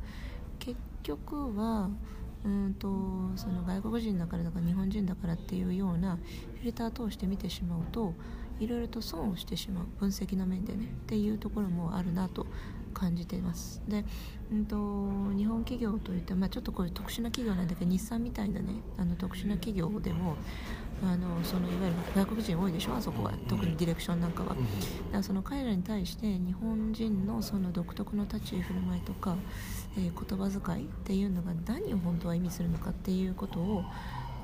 [0.59, 1.89] 結局は
[2.45, 2.89] うんと
[3.37, 8.15] その外国人だからとか日本人だからっていうようなフィルター通して見てしまうと
[8.59, 12.47] いろいろと損をしてしまう分析の面でねっていうところもあるなと
[12.93, 13.83] 感じています。
[13.89, 14.05] で、
[14.53, 14.77] うんと、
[15.37, 20.37] 日本企業といって、まあ、ちょっとこういう特殊な企業なんだけど日産みたいなねあの特殊な企業でも
[21.03, 23.33] あのそのいわゆる外国人多いでしょあそこは。
[23.49, 24.49] 特にディレクションなんかは。
[24.51, 24.61] だか
[25.13, 29.37] らその彼らに対して日本人のその独特の立ち居振る舞いとか、
[29.97, 33.85] えー、言葉遣いっていうのが何を本当は意味するのかっていうことを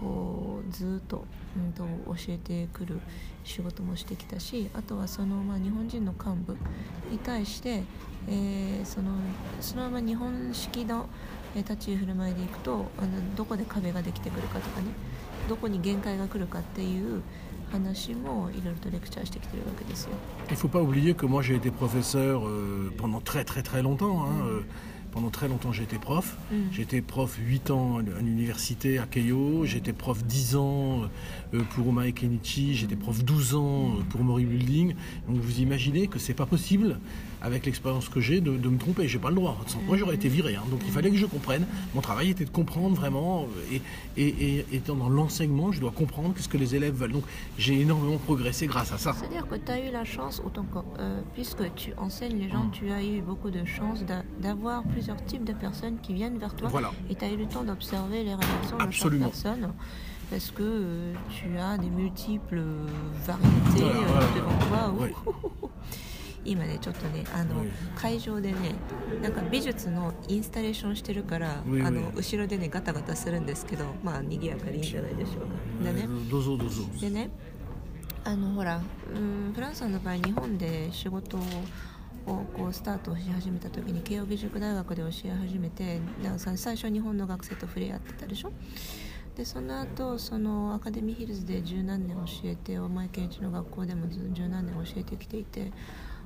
[0.01, 1.25] こうずっと,、
[1.57, 3.01] うんと、教えてくる
[3.45, 6.57] 仕事もしてきたしあとはその、まあ、日本人の幹部
[7.11, 7.83] に対して、
[8.29, 9.13] えー、その
[9.61, 11.09] そのまま日本式の
[11.55, 14.89] 立ち居振る舞いでいくとあのどこで壁ができてくるかとかね
[15.49, 17.23] どこに限界が来るかっていう
[17.71, 20.11] 話もいろいろとレクチャーしてきてるわけですよ。
[20.51, 24.25] Il faut pas oublier que moi j'ai été professeur euh, pendant très très très longtemps.
[24.25, 24.65] Hein, euh,
[25.13, 26.37] Pendant très longtemps, j'ai été prof.
[26.51, 26.55] Mm.
[26.73, 29.65] J'étais prof 8 ans à l'université à Keio.
[29.65, 31.03] J'étais prof 10 ans
[31.55, 32.75] euh, pour Omae Kenichi.
[32.75, 34.95] J'étais prof 12 ans euh, pour Mori Building.
[35.29, 36.99] Donc vous imaginez que c'est pas possible
[37.43, 39.09] avec l'expérience que j'ai, de, me tromper.
[39.09, 39.57] J'ai pas le droit.
[39.87, 40.57] moi, j'aurais été viré.
[40.57, 40.63] Hein.
[40.71, 41.67] Donc, il fallait que je comprenne.
[41.95, 43.47] Mon travail était de comprendre vraiment.
[43.71, 43.81] Et,
[44.17, 47.13] et, étant dans l'enseignement, je dois comprendre ce que les élèves veulent.
[47.13, 47.25] Donc,
[47.59, 49.13] j'ai énormément progressé grâce à ça.
[49.13, 52.65] C'est-à-dire que tu as eu la chance, autant que, euh, puisque tu enseignes les gens,
[52.65, 52.71] mm.
[52.73, 54.05] tu as eu beaucoup de chance
[54.41, 56.69] d'avoir plusieurs types de personnes qui viennent vers toi.
[56.69, 56.93] Voilà.
[57.11, 59.73] Et tu as eu le temps d'observer les réactions de chaque personne
[60.31, 62.63] parce que euh, tu as des multiples
[63.25, 65.71] variétés euh, devant toi.
[66.47, 68.75] 今ねちょっとねあの、会場でね
[69.23, 75.93] なんか美術のインスタレーションしてるから、あの後ろでねガタガタするんですけどまあ賑やかでいいんじゃないでしょうか。
[75.93, 76.09] でね。
[76.31, 76.83] どうぞどうぞ。
[77.01, 77.31] でね
[78.25, 78.83] あのほら
[79.15, 81.41] うんフランスの場合日本で仕事を
[82.27, 86.01] をこうスタートし始めた時に慶應義塾大学で教え始めて
[86.57, 88.51] 最初日本の学生と触れ合ってたでしょ？
[89.37, 95.71] でその後そのアカデミーヒルズで十何年教えて大前健一の学校でも十何年教えてきていて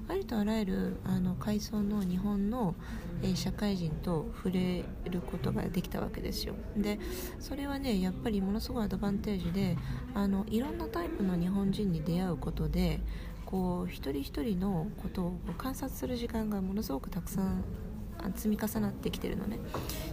[0.08, 2.74] ありとあらゆるあの階層の日本の、
[3.22, 6.54] えー、社会人と触れることができたわけですよ。
[6.76, 6.98] で
[7.38, 9.76] それはねやっぱりものすごいアドバンテージで
[10.14, 13.00] あのいろんなタイプの日本人に出会うことで
[13.46, 17.64] こう一人一人のことを観察する時間がものすごくたくさん
[18.34, 19.58] 積み重なってきてるのね。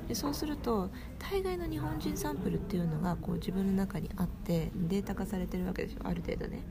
[0.08, 6.02] でそうすると大概の日本人サンプルっていうのがこう自分の中にあってデータ化されてるわけですよ。
[6.06, 6.64] ある程度ね。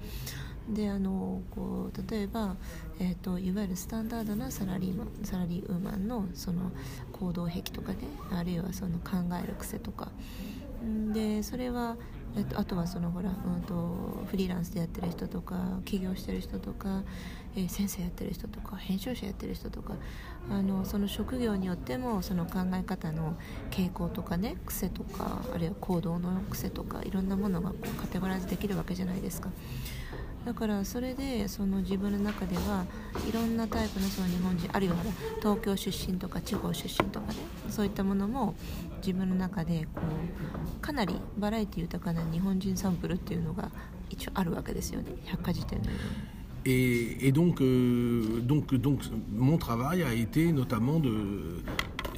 [0.69, 2.57] であのこう例えば、
[2.99, 6.73] えーと、いわゆるスタンダードなサラリーマンサラリーウーマンのその
[7.13, 7.99] 行動癖とかね
[8.33, 10.09] あるいはその考える癖とか
[11.13, 11.97] でそれは、
[12.37, 17.03] えっと、あとはそのほら、うんと、フリーランスでやってる人とか起業してる人とか、
[17.57, 19.95] えー、先生やってる人とか編集者やってる人とか
[20.51, 23.37] あのその職業によってもその考え方の
[23.71, 29.51] 傾向とかね癖とかあるいは行動の癖とかいろんなものがこうカテゴライズできるわけじゃないですか。
[30.47, 32.87] だからそれでその自分の中では
[33.29, 34.95] いろんなタイプのその日本人あるいは
[35.41, 38.55] 東京出身とか地方出身とかねそういったものも
[38.99, 43.73] 自分の中でこうかなりバラエティ豊かな日本人サンプルっていうのが
[44.09, 46.37] 一応あるわけですよね百科事典のように。
[46.69, 48.99] Et, et donc, euh, donc, donc,
[49.33, 51.63] mon travail a été notamment de.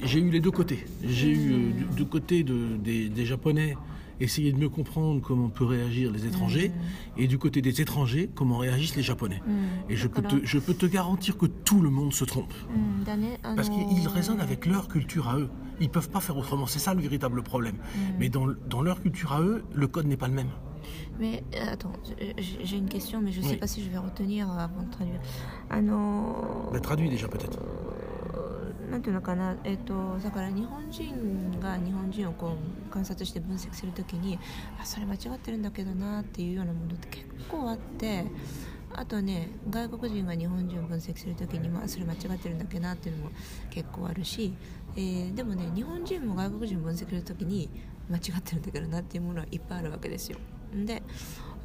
[0.03, 0.85] J'ai eu les deux côtés.
[1.03, 3.77] J'ai eu euh, du, du côté de, des, des Japonais
[4.19, 7.21] essayer de mieux comprendre comment peut réagir les étrangers, mm.
[7.21, 9.41] et du côté des étrangers, comment réagissent les Japonais.
[9.45, 9.91] Mm.
[9.91, 12.53] Et je peux, te, je peux te garantir que tout le monde se trompe.
[12.69, 13.55] Mm.
[13.55, 15.49] Parce qu'ils raisonnent avec leur culture à eux.
[15.79, 16.65] Ils ne peuvent pas faire autrement.
[16.65, 17.77] C'est ça le véritable problème.
[18.19, 20.49] Mais dans, dans leur culture à eux, le code n'est pas le même.
[21.19, 21.93] Mais euh, attends,
[22.37, 25.19] j'ai une question, mais je ne sais pas si je vais retenir avant de traduire.
[25.69, 26.33] Ah non.
[26.71, 27.59] Bah, traduit déjà peut-être.
[28.89, 32.53] なんていうのかな、えーと、だから日本人が日本人をこ
[32.87, 34.39] う観察して分析する時に
[34.81, 38.25] あそれ間違ってるんだけどなっていうようなものって結構あって
[38.93, 43.31] あとね外国人が日本人を分析する時に、まあ、それ間違ってるんだっけなっていうのも
[43.69, 44.53] 結構あるし、
[44.95, 47.69] えー、でもね日本人も外国人を分析する時に
[48.09, 50.39] 間違ってるんだけどなっていうものはいっぱいあるわけですよ。
[50.73, 51.03] で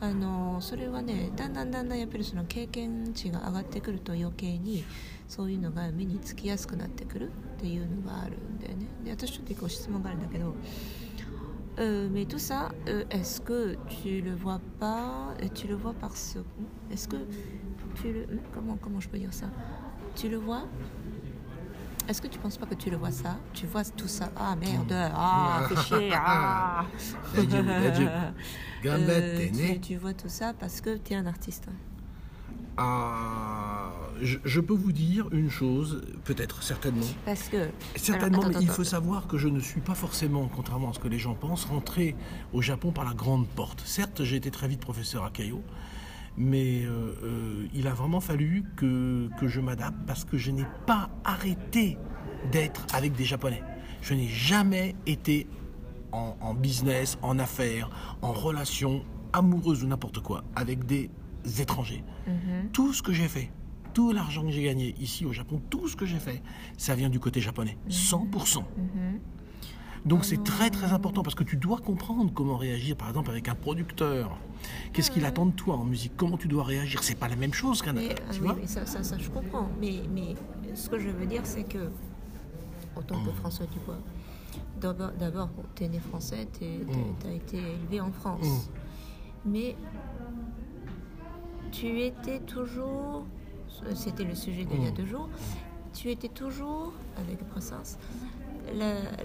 [0.00, 4.85] あのそれはねだんだんだんだんやっぱりその経験値が上がってくると余計に
[5.28, 7.30] そういうのが身につきやすくなってくるっ
[7.61, 8.87] ていうのがあるんだよね。
[9.04, 10.54] で私ちょっと1個質問があるんだけど
[12.11, 16.38] 「メトサ est-ce que tu le vois pas tu le vois parce
[16.90, 17.16] est-ce que
[17.94, 20.66] tu le comment, comment je peux dire ça？tu le vois?」
[22.09, 23.38] Est-ce que tu penses pas que tu le vois ça?
[23.55, 24.31] Tu vois tout ça?
[24.37, 26.85] Ah merde Ah, fais chier Ah
[28.87, 31.69] euh, tu, tu vois tout ça parce que tu es un artiste.
[32.77, 37.07] Ah, je, peux vous dire une chose, peut-être, certainement.
[37.25, 37.69] Parce que.
[37.95, 41.09] Certainement, mais il faut savoir que je ne suis pas forcément, contrairement à ce que
[41.09, 42.17] les gens pensent, rentré
[42.53, 43.83] au Japon par la grande porte.
[43.87, 45.62] Certes, j'ai été très vite professeur à Keio,
[46.37, 50.66] mais euh, euh, il a vraiment fallu que, que je m'adapte parce que je n'ai
[50.87, 51.99] pas arrêté
[52.51, 53.62] d'être avec des Japonais.
[54.03, 55.47] Je n'ai jamais été
[56.12, 57.90] en, en business, en affaires,
[58.23, 61.11] en relation amoureuse ou n'importe quoi avec des
[61.59, 62.05] étrangers.
[62.27, 62.70] Mhm.
[62.73, 63.51] Tout ce que j'ai fait,
[63.92, 66.42] tout l'argent que j'ai gagné ici au Japon, tout ce que j'ai fait,
[66.77, 67.79] ça vient du côté japonais.
[67.88, 68.59] 100%.
[68.59, 69.20] Mhm.
[70.05, 73.49] Donc c'est très très important parce que tu dois comprendre comment réagir par exemple avec
[73.49, 74.37] un producteur.
[74.93, 76.12] Qu'est-ce qu'il attend de toi en musique?
[76.17, 77.03] Comment tu dois réagir?
[77.03, 78.57] C'est pas la même chose qu'un tu ah vois?
[78.67, 79.69] ça, ça, ça, je comprends.
[79.81, 80.35] Mais, mais
[80.75, 81.90] ce que je veux dire c'est que
[82.97, 83.99] en tant que François Dubois,
[85.19, 86.64] d'abord tu es né français, tu
[87.27, 88.71] as été élevé en France.
[89.47, 89.77] Mais
[91.73, 93.27] tu étais toujours,
[93.95, 95.29] c'était le sujet d'il y a deux jours,
[95.93, 97.99] tu étais toujours, avec Brassens,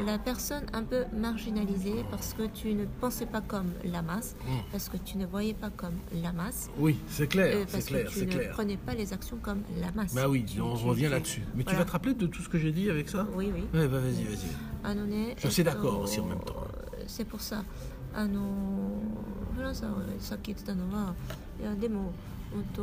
[0.06, 4.50] la, personne un peu marginalisée parce que tu ne pensais pas comme la masse, mm.
[4.72, 6.70] parce que tu ne voyais pas comme la masse.
[6.78, 7.56] Oui, c'est clair.
[7.56, 10.14] Euh, parce clair, que tu ne prenais pas les actions comme la masse.
[10.14, 11.42] Bah oui, on revient là-dessus.
[11.54, 13.64] Mais tu vas te rappeler de tout ce que j'ai dit avec ça Oui, oui.
[13.74, 14.48] Ouais, bah vas-y, vas-y.
[14.82, 14.94] Ah,
[15.38, 16.56] Je suis d'accord aussi en même temps.
[17.06, 17.62] C'est pour ça.
[18.16, 18.40] あの
[19.56, 21.14] フランスはさっき言ってたのは
[21.60, 22.12] いやでも
[22.54, 22.82] うんと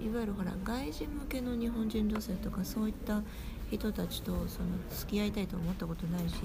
[0.00, 3.22] いわゆるほら外人向けの日本人女性とかそういった
[3.71, 6.35] 人たちとその付き合いたいと思ったことないし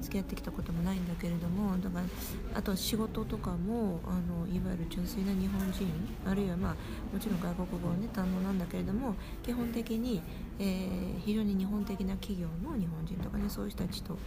[0.00, 5.86] 付き合ってきたこともないんだけれどもだからあとは仕事とかもあのいわゆる純粋な日本人
[6.26, 6.74] あるいはまあ
[7.12, 10.20] もちろん外国語はね堪能なんだけれども基本的に、
[10.58, 14.18] えー、非常に日本的な企業の日本人とかねそういう人たちと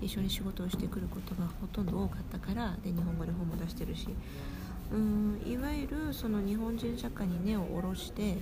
[0.00, 4.08] 一緒に仕事をしてくることがほとんど多かったからで日本語で本も出してるし。
[4.90, 8.38] うんいわゆるその日本人社会に根を下ろして、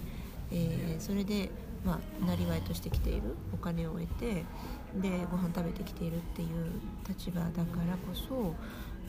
[0.53, 1.51] えー、それで、
[1.87, 3.37] まあ、なりわいとしてきている。
[3.55, 4.45] お金を得て
[5.01, 6.49] でご飯食べてきているっていう
[7.09, 7.53] 立場だか
[7.89, 8.55] らこそ、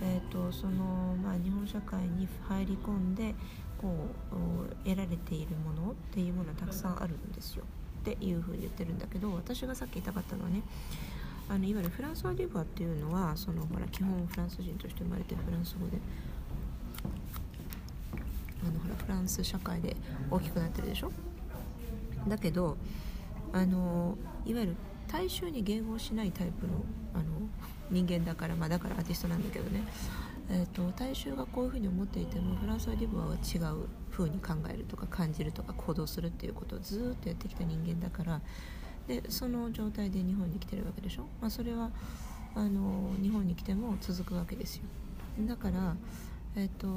[0.02, 3.34] えーとそのまあ、日本社会に入り込んで
[3.82, 7.64] こう得られているものっていうものはたくさんあるんですよ。
[8.02, 10.62] っていうふうに言ってるんだけど私がさっき言いたかったのはね
[11.50, 15.98] あのいわゆるフランスワ・デュバっていうのはそのほら基本フランス人として生まれてフランス語で
[18.64, 19.96] あのほらフランス社会で
[20.32, 21.12] 大きくなってるでしょ。
[22.30, 22.78] だけど
[23.54, 24.76] あのいわゆる
[25.08, 26.74] 大衆に迎合しないタイプの
[27.14, 27.26] あの
[27.90, 29.82] 人間だから、まあ、だからアーティストなんだけどね、
[30.50, 38.42] えーと、大衆がこういうふうに思っていてもフランスはリブは違うふうに考えるとか感じるとか行動するっていうことをずっとやってきた人間だから
[39.08, 41.92] でその状態で日本に来てるわけでしょ、まあ、それは
[42.56, 44.84] あの日本に来ても続くわけですよ。
[45.48, 45.96] だから
[46.58, 46.88] えっ、ー、と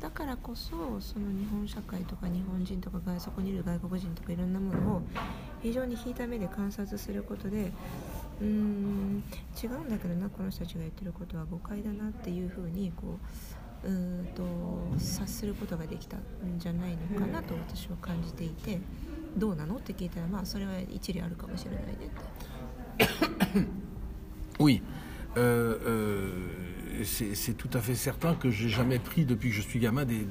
[0.00, 5.02] だからこそその日本社会とか日本人とかがそこにいる外国人とかいろんなものを
[5.62, 7.70] 非常に引いた目で観察することで
[8.40, 9.22] うーん
[9.62, 13.18] 違うんだけどなこの人たちが言ってることは誤解だなっていうふうにこ
[13.84, 14.42] ううんと
[14.98, 16.20] 察することができたん
[16.58, 18.80] じゃないのかなと私は感じていて
[19.36, 23.68] どうなのって聞いたらまあそれは一理あるかもしれないねって。
[24.58, 24.82] Oui.
[25.36, 26.67] Euh, euh...
[27.04, 30.24] c'est tout à fait certain que j'ai jamais pris depuis que je suis gamin des,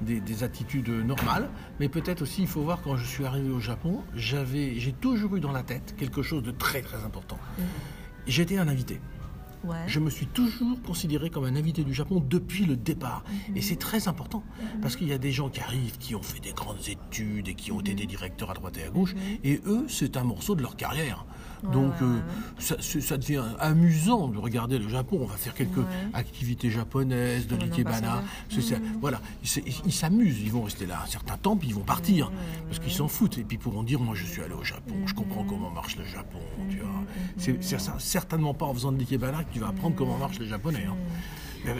[0.00, 1.48] des, attitudes normales.
[1.80, 5.40] Mais peut-être aussi, il faut voir, quand je suis arrivé au Japon, j'ai toujours eu
[5.40, 7.38] dans la tête quelque chose de très très important.
[7.58, 7.62] Mm.
[8.26, 9.00] J'étais un invité.
[9.64, 9.76] Ouais.
[9.86, 13.22] Je me suis toujours considéré comme un invité du Japon depuis le départ.
[13.22, 13.58] Mm -hmm.
[13.58, 14.42] Et c'est très important
[14.80, 17.54] parce qu'il y a des gens qui arrivent, qui ont fait des grandes études et
[17.54, 19.14] qui ont été des directeurs à droite et à gauche.
[19.44, 21.24] Et eux, c'est un morceau de leur carrière.
[21.63, 22.19] Donc euh,
[22.59, 25.19] ça, ça, devient amusant de regarder le Japon.
[25.21, 25.83] On va faire quelques ouais.
[26.13, 28.23] activités japonaises, de l'ikebana.
[28.51, 28.59] Mmh.
[29.01, 30.41] Voilà, ils s'amusent.
[30.41, 32.33] Ils vont rester là un certain temps, puis ils vont partir mmh.
[32.67, 33.37] parce qu'ils s'en foutent.
[33.37, 35.97] Et puis ils pourront dire moi je suis allé au Japon, je comprends comment marche
[35.97, 36.39] le Japon.
[36.69, 37.03] Tu vois,
[37.37, 40.85] c'est certainement pas en faisant de l'ikebana que tu vas apprendre comment marche les Japonais.
[40.87, 40.95] Hein.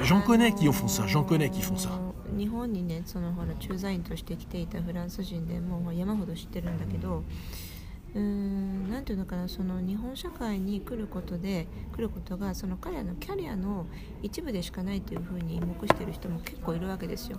[0.04, 2.02] J'en connais qui font ça, j'en connais qui font ça.
[2.36, 7.24] 日本にねそのほら駐在員として来ていたフランス人でもう山ほど知ってるんだけど、う
[8.19, 13.87] ーんなていうのかなその日本社会に来ることで来ることがその彼らのキャリアの
[14.23, 17.39] 一部でしかないというふうに目してる人も結構いるわけですよ。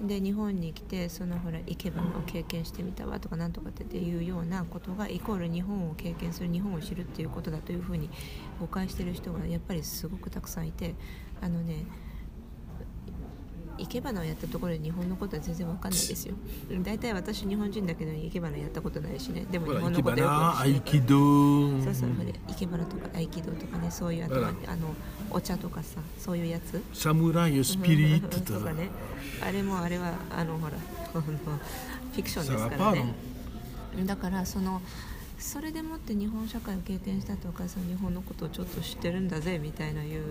[0.00, 8.08] で日本に来てそのほら行けばを経験してみたわとかなんとかっていうようなことがイコール日本を経験する日本を知るっていうことだというふうに
[8.60, 10.94] 誤解してる人がやっぱりすごくたくさんいて
[11.40, 11.84] あのね
[13.78, 16.34] 生け花をやったところで日本のことは全然わかんないですよ。
[16.82, 19.46] 大体私日本人だけど生け花やったことないしね。
[19.50, 21.08] でも日本のことよく合気道。
[21.84, 22.10] そうそう。
[22.48, 24.94] 生け花とか合気道とかねそういうあとあの
[25.30, 26.82] お茶とかさそういうやつ。
[26.92, 28.72] サムライスピリットとか。
[28.78, 28.90] ね
[29.40, 30.72] あれもあれはあのほら
[31.12, 33.14] フィクションですからね。
[34.04, 34.80] だからその
[35.38, 40.22] それでもって日本社会を経験したとかその日本のことをちょっと知ってるんだぜみたいないう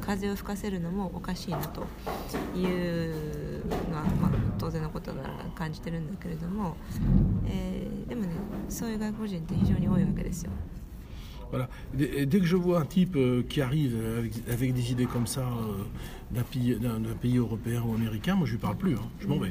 [0.00, 1.82] 風を吹かせるのもおかしいなと
[2.56, 5.22] いうのは、まあ、当然のことだ
[5.56, 6.76] 感じてるんだけれども、
[7.48, 8.28] えー、でもね
[8.68, 10.50] そういう外国人って非常に多いわけですよ。
[11.52, 11.68] Voilà.
[11.92, 15.26] Dès, dès que je vois un type euh, qui arrive avec, avec, des idées comme
[15.26, 15.82] ça euh,
[16.30, 16.78] d'un pays,
[17.20, 19.02] pays, européen ou américain, moi je lui parle plus, hein.
[19.18, 19.50] je m'en vais.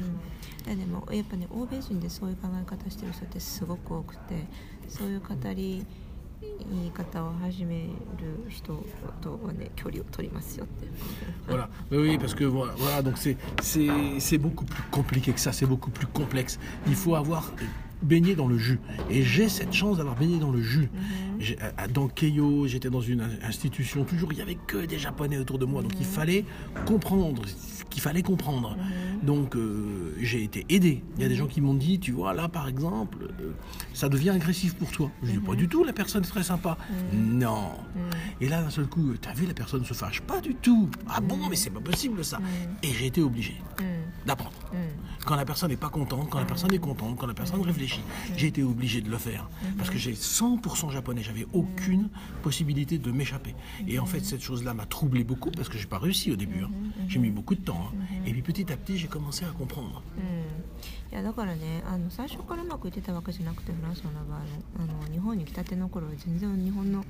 [0.65, 4.45] でもやっぱね欧米人でそういう考え方してる人ってすごく多くて
[4.87, 5.85] そういう語り
[6.41, 7.85] 言い方を始め
[8.17, 8.83] る人
[9.21, 10.87] とはね距離を取りますよって。
[11.47, 15.91] voilà, oui, parce que voilà, voilà donc c'est c'est beaucoup plus compliqué que ça, c'est beaucoup
[15.91, 16.59] plus complexe.
[16.87, 17.51] Il faut avoir
[18.01, 18.79] baigné dans le jus.
[19.09, 20.81] Et j'ai cette chance d'avoir baigné dans le jus.
[20.81, 21.28] Mm -hmm.
[21.92, 25.64] Dans Keio, j'étais dans une institution, toujours il n'y avait que des Japonais autour de
[25.64, 26.44] moi, donc il fallait
[26.86, 27.42] comprendre
[27.90, 28.76] qu'il fallait comprendre.
[28.76, 29.26] Mmh.
[29.26, 31.02] Donc euh, j'ai été aidé.
[31.16, 33.52] Il y a des gens qui m'ont dit, tu vois, là par exemple, euh,
[33.92, 35.10] ça devient agressif pour toi.
[35.22, 36.78] Je dis pas du tout, la personne est très sympa.
[37.12, 37.72] Non.
[38.40, 40.20] Et là d'un seul coup, t'as vu, la personne se fâche.
[40.22, 40.88] Pas du tout.
[41.08, 42.38] Ah bon, mais c'est pas possible ça.
[42.82, 43.56] Et j'ai été obligé
[44.26, 44.56] d'apprendre.
[45.26, 48.02] Quand la personne n'est pas contente, quand la personne est contente, quand la personne réfléchit,
[48.36, 49.48] j'ai été obligé de le faire.
[49.76, 52.09] Parce que j'ai 100% japonais, j'avais aucune
[52.43, 53.55] possibilité de m'échapper.
[53.87, 56.63] Et en fait, cette chose-là m'a troublé beaucoup parce que j'ai pas réussi au début.
[56.63, 56.69] Hein.
[57.07, 57.91] J'ai mis beaucoup de temps.
[57.93, 58.05] Hein.
[58.25, 60.01] Et puis petit à petit, j'ai commencé à comprendre.
[61.11, 64.39] いやだからねあの最初からうまくいってたわけじゃなくてフランスの場合
[64.79, 67.05] あの日本に来たての頃は全然日本の、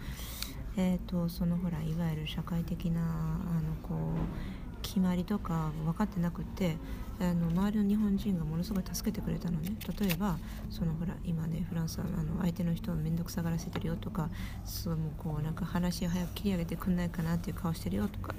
[0.78, 6.78] えーと、そのほらいわゆる社会的なあのこう決まりとか分かってなくって
[7.21, 9.77] あの周りの日本人がものすごい助けてくれたのね。
[10.01, 10.39] 例えば
[10.71, 14.31] そのほら今ねフランスはあの相手の人を面倒くさがらせてるよとか
[14.65, 18.35] そうもうこうなんか話早く切り上げてくんないかなっていう顔してるよとか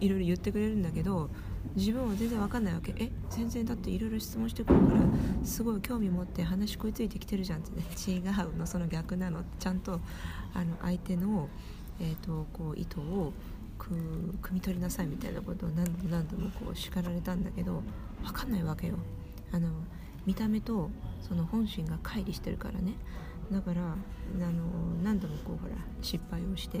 [0.00, 1.28] いろいろ言ってくれるんだけど
[1.74, 2.94] 自分は全然わかんないわけ。
[2.96, 5.00] え全然だっていろいろ質問してくるから
[5.44, 7.84] すごい興味持って話食いついてきてるじゃんってね。
[8.06, 9.42] 違うのその逆なの。
[9.58, 10.00] ちゃんと
[10.52, 11.48] あの相手の、
[11.98, 13.32] えーと、こう意図を
[13.88, 13.94] く
[14.42, 17.82] 汲み取りなさいみたいなことを何度も何度もこう叱られたんだけど
[18.22, 18.94] 分かんないわけよ
[19.52, 19.68] あの
[20.26, 22.94] 見た目とその本心が乖離してるからね
[23.52, 24.62] だからあの
[25.02, 26.78] 何度もこうほら失敗をして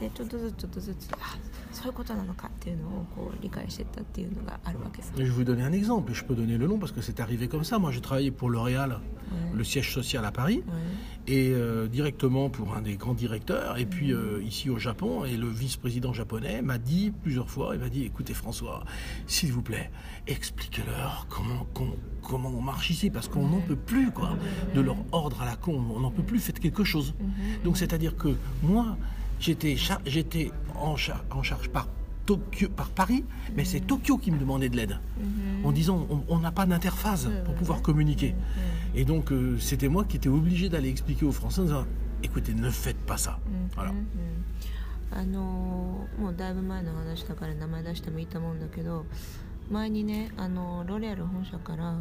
[0.00, 1.38] でちょっとずつちょっとずつあ
[1.72, 5.12] そういうことなのかっていうのをこう理解してったっていうのがあるわけです。
[5.16, 6.12] Je vais vous donner un exemple.
[6.12, 7.78] Je peux donner le nom parce que c'est arrivé comme ça.
[7.78, 8.98] Moi, j'ai travaillé pour L'Oréal,
[9.30, 9.56] ouais.
[9.56, 11.34] le siège social à Paris, ouais.
[11.34, 13.78] et euh, directement pour un des grands directeurs.
[13.78, 17.80] Et puis euh, ici au Japon, et le vice-président japonais m'a dit plusieurs fois, il
[17.80, 18.84] m'a dit, écoutez François,
[19.26, 19.90] s'il vous plaît,
[20.26, 24.36] expliquez-leur comment, comment, comment on marche ici, parce qu'on n'en peut plus quoi,
[24.74, 25.82] de leur ordre à la con.
[25.94, 26.38] On n'en peut plus.
[26.38, 27.14] Faites quelque chose.
[27.64, 28.96] Donc c'est-à-dire que moi
[29.38, 31.88] j'étais j'étais en, char en, charge par
[32.30, 33.24] Tokyo, par Paris,
[33.56, 35.66] mais c'est Tokyo qui me demandait de l'aide, mm-hmm.
[35.66, 38.36] en disant on n'a pas d'interface pour pouvoir communiquer.
[38.94, 41.86] Et donc euh, c'était moi qui étais obligé d'aller expliquer aux Français en disant
[42.22, 43.40] écoutez, ne faites pas ça.
[43.40, 43.74] Mm-hmm.
[43.74, 43.92] Voilà.
[45.12, 49.06] あのもうだいぶ前の話だから名前出してもいいと思うんだけど
[49.68, 51.96] 前にねあのロレアル本社から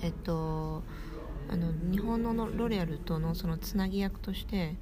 [0.00, 0.84] えっと
[1.50, 4.76] あの日本のロレアルとのそのつなぎ役として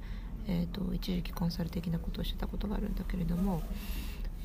[0.47, 3.61] えーと、一時期コンサル的なことをしてたことがあるんだけれども、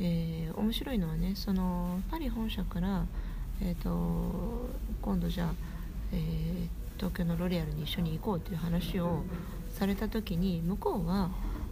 [0.00, 3.04] えー、面白いのはねそのパリ本社から、
[3.60, 4.70] えーと、
[5.00, 5.54] 今度じゃあ、
[6.12, 9.22] えー、東京のロレアルに一緒に行こうという話を
[9.74, 11.30] された時に向こうは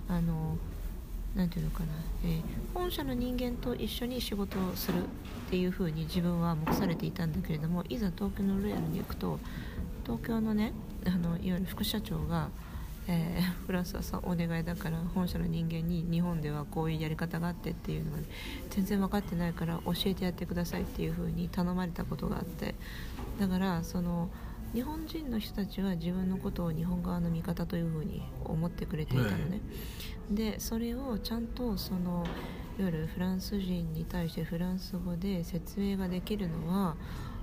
[0.09, 0.57] あの
[1.35, 1.87] なていうのかな、
[2.25, 2.43] えー、
[2.75, 5.07] 本社の人間と一緒に仕事をするっ
[5.51, 9.39] ていうふうに自分は目されていたんだけれどもいざ東京のロイヤルに行くと
[10.05, 10.73] 東京のね
[11.07, 12.51] あのいわゆる副社長が、
[13.09, 18.25] えー、 フランスはさお願いだから本社の人間に日本ではこういうやり方があってっていうのが、ね、
[18.71, 22.75] 全然分かってないから教えてやってくださいっていうふうに頼まれたことがあって
[23.39, 24.29] だからその。
[24.73, 29.61] 日本人の人たちは自分のことを日本側の味方というふうに思ってくれていたのね、
[30.31, 32.25] でそれをちゃんとその
[32.79, 36.97] いわゆるフランス人に対してフランス語で説明ができるのは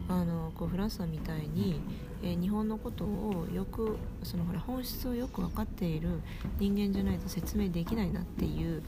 [0.09, 1.81] あのこうフランスさんみたいに、
[2.23, 6.21] えー、日本のことをよくそのほら本質をよく分かっている
[6.59, 8.83] 人間じゃないと説明できないなっていう、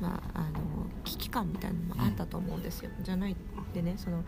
[0.00, 0.50] まあ、あの
[1.04, 2.90] 危機感みたいなのもあったと思うんですよ。
[3.02, 3.36] じゃない
[3.72, 4.24] でねその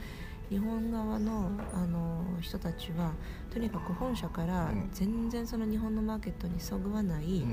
[0.49, 3.13] 日本側のあの人たちは
[3.53, 7.45] とにかく本社から全然その日本のマーケットにそぐわない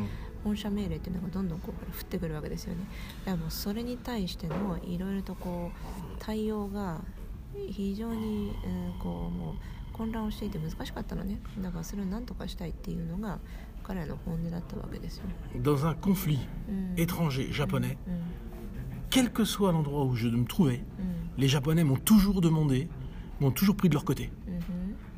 [0.44, 2.86] 本社命令っていうのがどんどんこう降ってくるわけですよね。
[3.26, 7.02] だからもうそれに対してのいろいろとこう対応が
[7.71, 9.55] 非常に、えー、こうもう
[9.93, 13.39] 混乱をしていて難しかったのねだからそれを何とかしたいっていうのが
[13.83, 15.25] 彼らの本音だったわけですよ。
[15.63, 16.39] Dans un conflit
[16.97, 17.97] étranger japonais,
[19.11, 20.85] quel que soit l'endroit où je me trouvais,
[21.39, 22.89] les Japonais m'ont toujours demandé,
[23.41, 24.31] m'ont toujours pris de leur côté.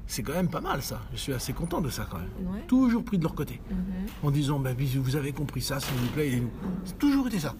[0.07, 1.01] C'est quand même pas mal ça.
[1.13, 2.63] Je suis assez content de ça quand même.
[2.67, 3.61] Toujours pris de leur côté.
[4.23, 6.43] En disant, bah, vous avez compris ça, s'il vous plaît.
[6.85, 7.55] C'est toujours été ça.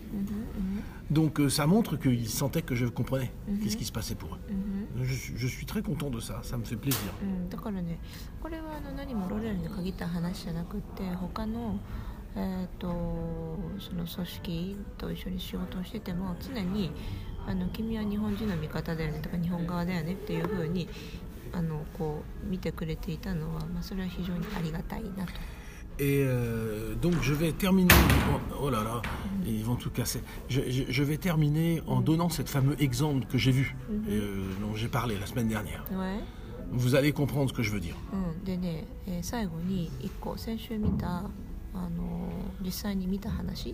[1.11, 3.33] Donc ça montre qu'ils sentaient que je comprenais
[3.63, 4.39] qu'est-ce qui se passait pour eux.
[4.98, 5.04] Je,
[5.38, 6.42] je, suis très content de ça.
[6.44, 7.12] Ça me fait plaisir.
[12.38, 12.88] えーと、
[13.80, 16.92] その組織と一緒に仕事をしてても常に
[17.48, 20.90] あの君は日本人の味方だよねとか日本側だよねっていうふうに
[21.54, 25.32] あのこう見てくれていたのは、まあ、それは非常にありがたいなと。
[25.98, 27.94] Et euh, donc je vais terminer.
[28.34, 29.02] Oh, oh là là,
[29.46, 30.22] ils tout casser.
[30.50, 33.76] Je, vais terminer en donnant cet fameux exemple que j'ai vu,
[34.10, 35.86] euh, dont j'ai parlé la semaine dernière.
[36.72, 37.96] Vous allez comprendre ce que je veux dire.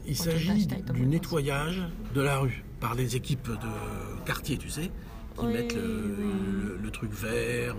[0.08, 1.82] Il s'agit du nettoyage
[2.14, 4.92] de la rue par les équipes de quartier, tu sais
[5.38, 7.76] qui mettent le, truc vert.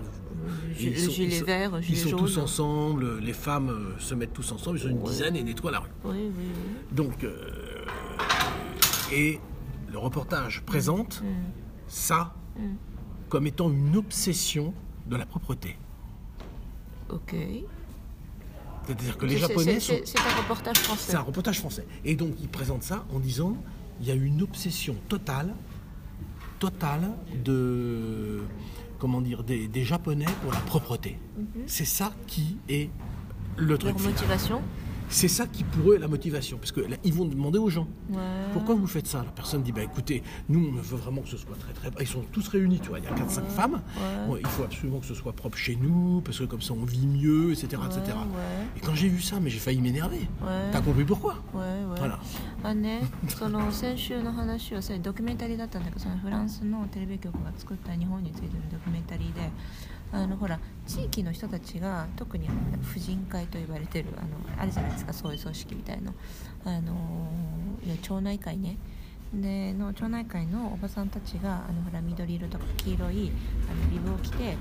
[0.79, 4.77] Ils sont, gilet vert, ils sont tous ensemble, les femmes euh, se mettent tous ensemble,
[4.77, 5.89] ils sont une dizaine et nettoient la rue.
[6.91, 7.85] Donc, euh,
[9.11, 9.39] et
[9.91, 11.25] le reportage présente mm.
[11.87, 12.61] ça mm.
[13.29, 14.73] comme étant une obsession
[15.05, 15.77] de la propreté.
[17.09, 17.35] Ok.
[18.85, 19.93] C'est-à-dire que les Japonais sont...
[20.03, 21.11] C'est un reportage français.
[21.11, 21.85] C'est un reportage français.
[22.03, 23.55] Et donc ils présentent ça en disant
[24.01, 25.53] il y a une obsession totale,
[26.67, 27.09] totale
[27.43, 28.41] de
[28.99, 31.11] comment dire des, des Japonais pour la propreté.
[31.11, 31.63] Mm -hmm.
[31.75, 32.45] C'est ça qui
[32.77, 32.89] est
[33.69, 33.95] le truc.
[33.97, 34.59] Leur motivation
[35.12, 36.58] c'est ça qui pour eux est la motivation.
[36.58, 37.86] Parce qu'ils vont demander aux gens
[38.52, 41.36] pourquoi vous faites ça La personne dit bah écoutez, nous on veut vraiment que ce
[41.36, 41.90] soit très très.
[42.00, 43.80] Ils sont tous réunis, tu vois, il y a 4-5 femmes.
[44.38, 47.06] il faut absolument que ce soit propre chez nous, parce que comme ça on vit
[47.06, 47.66] mieux, etc.
[47.86, 48.16] etc.
[48.76, 50.28] Et quand j'ai vu ça, mais j'ai failli m'énerver.
[50.72, 52.18] T'as compris pourquoi Voilà.
[52.64, 59.48] あね、その先週の話はそれドキュメンタリーだったんだけどそのフランスのテレビ局が作った日本についてのドキュメンタリーで
[60.13, 62.47] あのほら地域の人たちが特に
[62.83, 66.13] 婦人会と呼ばれてるあのあるじゃないですかそういう組織みたいな
[66.65, 66.93] あの
[68.01, 68.77] 町内会ね。
[69.33, 73.31] での町内会のおばさんたちがあのほら緑色とか黄色い
[73.67, 74.55] あのビブを着て、え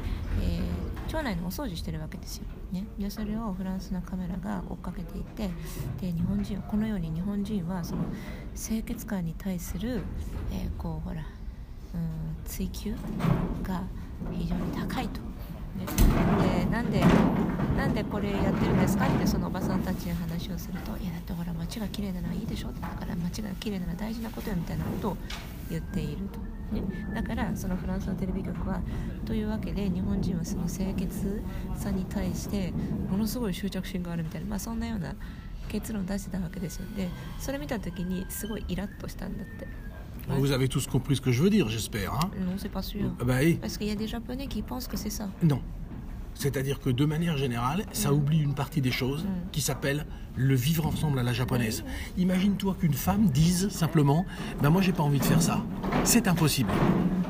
[1.06, 5.50] ー、町内のお掃除してるわけですよ、ね、でそれをフランスのカメラが追っかけていて
[6.00, 8.04] で日本人このように日本人はその
[8.56, 10.00] 清潔感に対する、
[10.50, 12.94] えー、こうほら、うん、追求
[13.62, 13.82] が
[14.32, 15.31] 非常に高いと。
[15.76, 15.86] ね、
[16.64, 17.00] でなんで
[17.76, 22.68] なんでこれやってるんですかってそのおばさんたちに話をするといやだってほら街が綺麗なのはいいでしょ？
[22.68, 25.16] だから街が綺麗なのは大事なことよみたいなことを
[25.70, 26.38] 言っていると、
[26.74, 26.82] ね、
[27.14, 28.80] だからそのフランスのテレビ局は
[29.24, 31.42] というわけで日本人はその清潔
[31.74, 32.72] さに対して
[33.10, 35.14] ものすごい執着心があるみたいな、まあ、そんなような
[35.68, 36.86] 結論を出してたわけですよ。
[36.96, 37.08] で
[37.38, 39.66] それ見た時にすごいイラッとしたんだって。
[40.28, 42.14] Vous avez tous compris ce que je veux dire, j'espère.
[42.14, 43.10] Hein non, c'est pas sûr.
[43.24, 43.58] Bah, oui.
[43.60, 45.28] Parce qu'il y a des Japonais qui pensent que c'est ça.
[45.42, 45.60] Non.
[46.34, 48.14] C'est-à-dire que de manière générale, ça mm.
[48.14, 49.50] oublie une partie des choses mm.
[49.52, 50.06] qui s'appelle
[50.36, 51.84] le vivre ensemble à la japonaise.
[52.16, 54.24] Imagine-toi qu'une femme dise simplement
[54.62, 55.62] Ben moi j'ai pas envie de faire ça.
[56.04, 56.70] C'est impossible.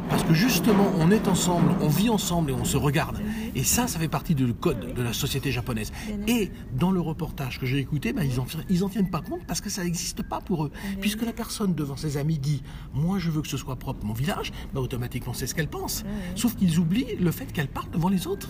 [0.09, 3.19] Parce que justement, on est ensemble, on vit ensemble et on se regarde.
[3.56, 5.92] Et ça, ça fait partie du code de la société japonaise.
[6.28, 9.46] Et dans le reportage que j'ai écouté, bah, ils en ils en tiennent pas compte
[9.46, 10.72] parce que ça n'existe pas pour eux.
[11.02, 12.64] Puisque la personne devant ses amis dit
[12.94, 16.04] Moi, je veux que ce soit propre mon village, bah, automatiquement, c'est ce qu'elle pense.
[16.36, 18.50] Sauf qu'ils oublient le fait qu'elle parle devant les autres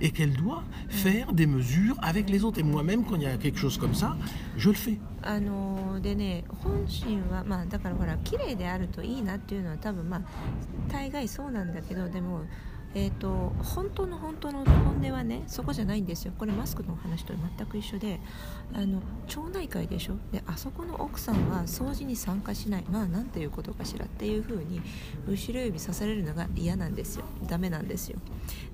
[0.00, 2.58] et qu'elle doit faire des mesures avec les autres.
[2.58, 4.16] Et moi-même, quand il y a quelque chose comme ça,
[4.56, 4.98] je le fais.
[5.26, 10.22] あのでね本心はまあだからほら綺麗であるといいなっていうのは多分まあ
[10.88, 12.42] 大概そうなんだけどでも
[12.93, 16.33] えーと、本当の本当の本音はねそこじゃないんですよ。
[16.37, 18.19] これマスクの話と全く一緒で
[18.73, 20.15] あの町内会でしょ？
[20.31, 22.85] であそこの奥さんは掃除に参加しない。
[22.89, 24.81] まあなんていうことかしらっていう風に
[25.25, 27.23] 後ろ指さされるのが嫌なんですよ。
[27.47, 28.19] ダメなんですよ。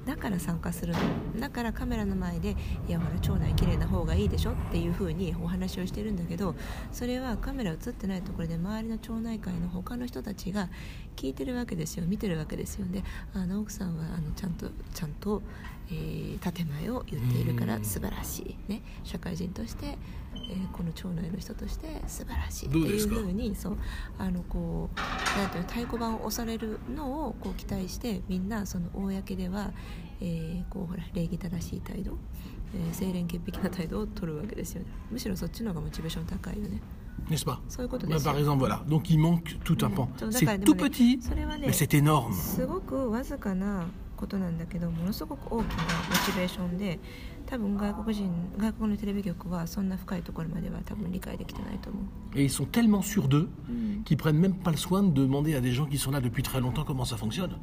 [0.06, 1.00] だから参加するの。
[1.40, 2.56] だからカメラの前で
[2.88, 6.56] いやほら町内綺麗な方がいいでしょっていう風にお話をしてるんだけど
[6.92, 10.70] それはカメラ映ってないところで周りの町内会の他の人たちが
[11.18, 12.86] 聞いてるわけですよ見てるわけですよ。
[12.90, 13.04] で
[13.34, 15.42] あの奥さんはあのちゃんとちゃんと、
[15.90, 19.98] えー、建前を言っているから素晴らしい、ね、社会人として、
[20.36, 22.70] えー、この町内の人として素晴らしい。
[22.70, 23.78] っていうふうにそう
[24.20, 29.72] あのこうなんていう太鼓判を押されるのをこう期待してみんなその公では、
[30.22, 32.12] えー、こうほら礼儀正しい態度、
[32.76, 34.88] えー、清廉潔癖な態度を取るわけですよね。
[35.10, 36.80] むしろそっちの方がモチベーション高いよね。
[37.31, 38.83] N'est-ce pas bah, Par exemple, voilà.
[38.89, 40.09] Donc il manque tout un pan.
[40.31, 41.21] C'est tout petit,
[41.61, 42.35] mais c'est énorme.
[44.23, 45.91] ことなんだけどものすごく大きなモ
[46.25, 47.01] チベーションで
[47.45, 52.39] 多分外国人外国のテレビ局はそんな深いところまでは多分理解できてないと思う。
[52.39, 53.49] Et ils sont tellement sûrs d'eux
[54.05, 56.45] qu'ils prennent même pas le soin de demander à des gens qui sont là depuis
[56.45, 57.57] très longtemps comment ça fonctionne.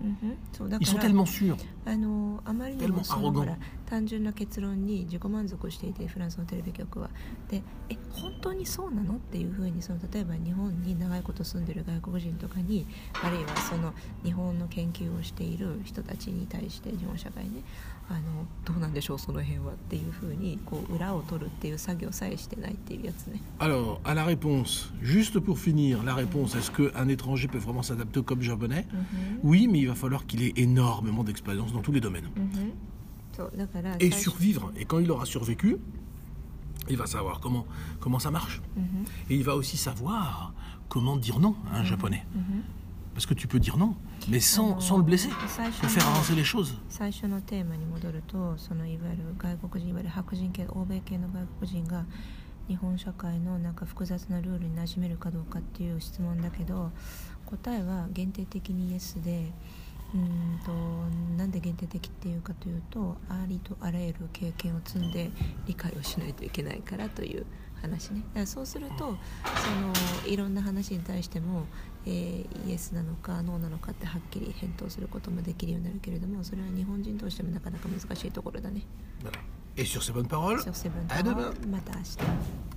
[0.82, 1.56] Ils sont tellement sûrs.
[1.86, 7.11] あのあまりにもそのほら 単純な結論に自己満足していてフランスのテレビ局は
[7.49, 12.87] でえ本当にそうなのっていうふうにその例えば日本に長いこと住んでる外国人とかに
[13.23, 17.63] あるいはその日本の研究をしている人たちに対して日本社会ね
[18.09, 23.41] あのどうなんでしょうその辺はっていうふうにこう裏を取るっていう作業さえしてないっていうやつね。
[23.59, 28.43] Alors, à la réponse, juste pour finir, la réponse, est-ce qu'un étranger peut vraiment s'adapter COP
[28.43, 29.05] japonais mm -hmm.
[29.43, 32.29] Oui, mais il va falloir qu'il ait énormément d'expérience dans tous les domaines.
[32.37, 32.94] Mm -hmm.
[34.01, 34.73] Et survivre.
[34.77, 35.77] Et quand il aura survécu,
[36.89, 37.67] il va savoir comment,
[38.01, 38.61] comment ça marche.
[38.77, 39.31] Mm -hmm.
[39.31, 40.53] Et il va aussi savoir
[40.89, 42.25] comment dire non à un japonais.
[43.15, 43.95] Parce que tu peux dire non,
[44.29, 45.31] mais sans, sans le blesser,
[45.81, 46.73] pour faire avancer les choses.
[60.15, 60.73] うんと
[61.37, 65.31] なんで限定的っていうかというとありとあらゆる経験を積んで
[65.67, 67.45] 理解をしないといけないからという
[67.83, 69.17] 話ねだからそうするとその
[70.27, 71.67] いろんな話に対しても、
[72.07, 78.83] えー、イエスなのかノーなのかってはっきり返答することもできるようになるけれどもそれは日本人としてもなかなか難しいところだね。
[79.77, 82.74] Et sur ces bonnes paroles, sur ces bonnes paroles, また明日。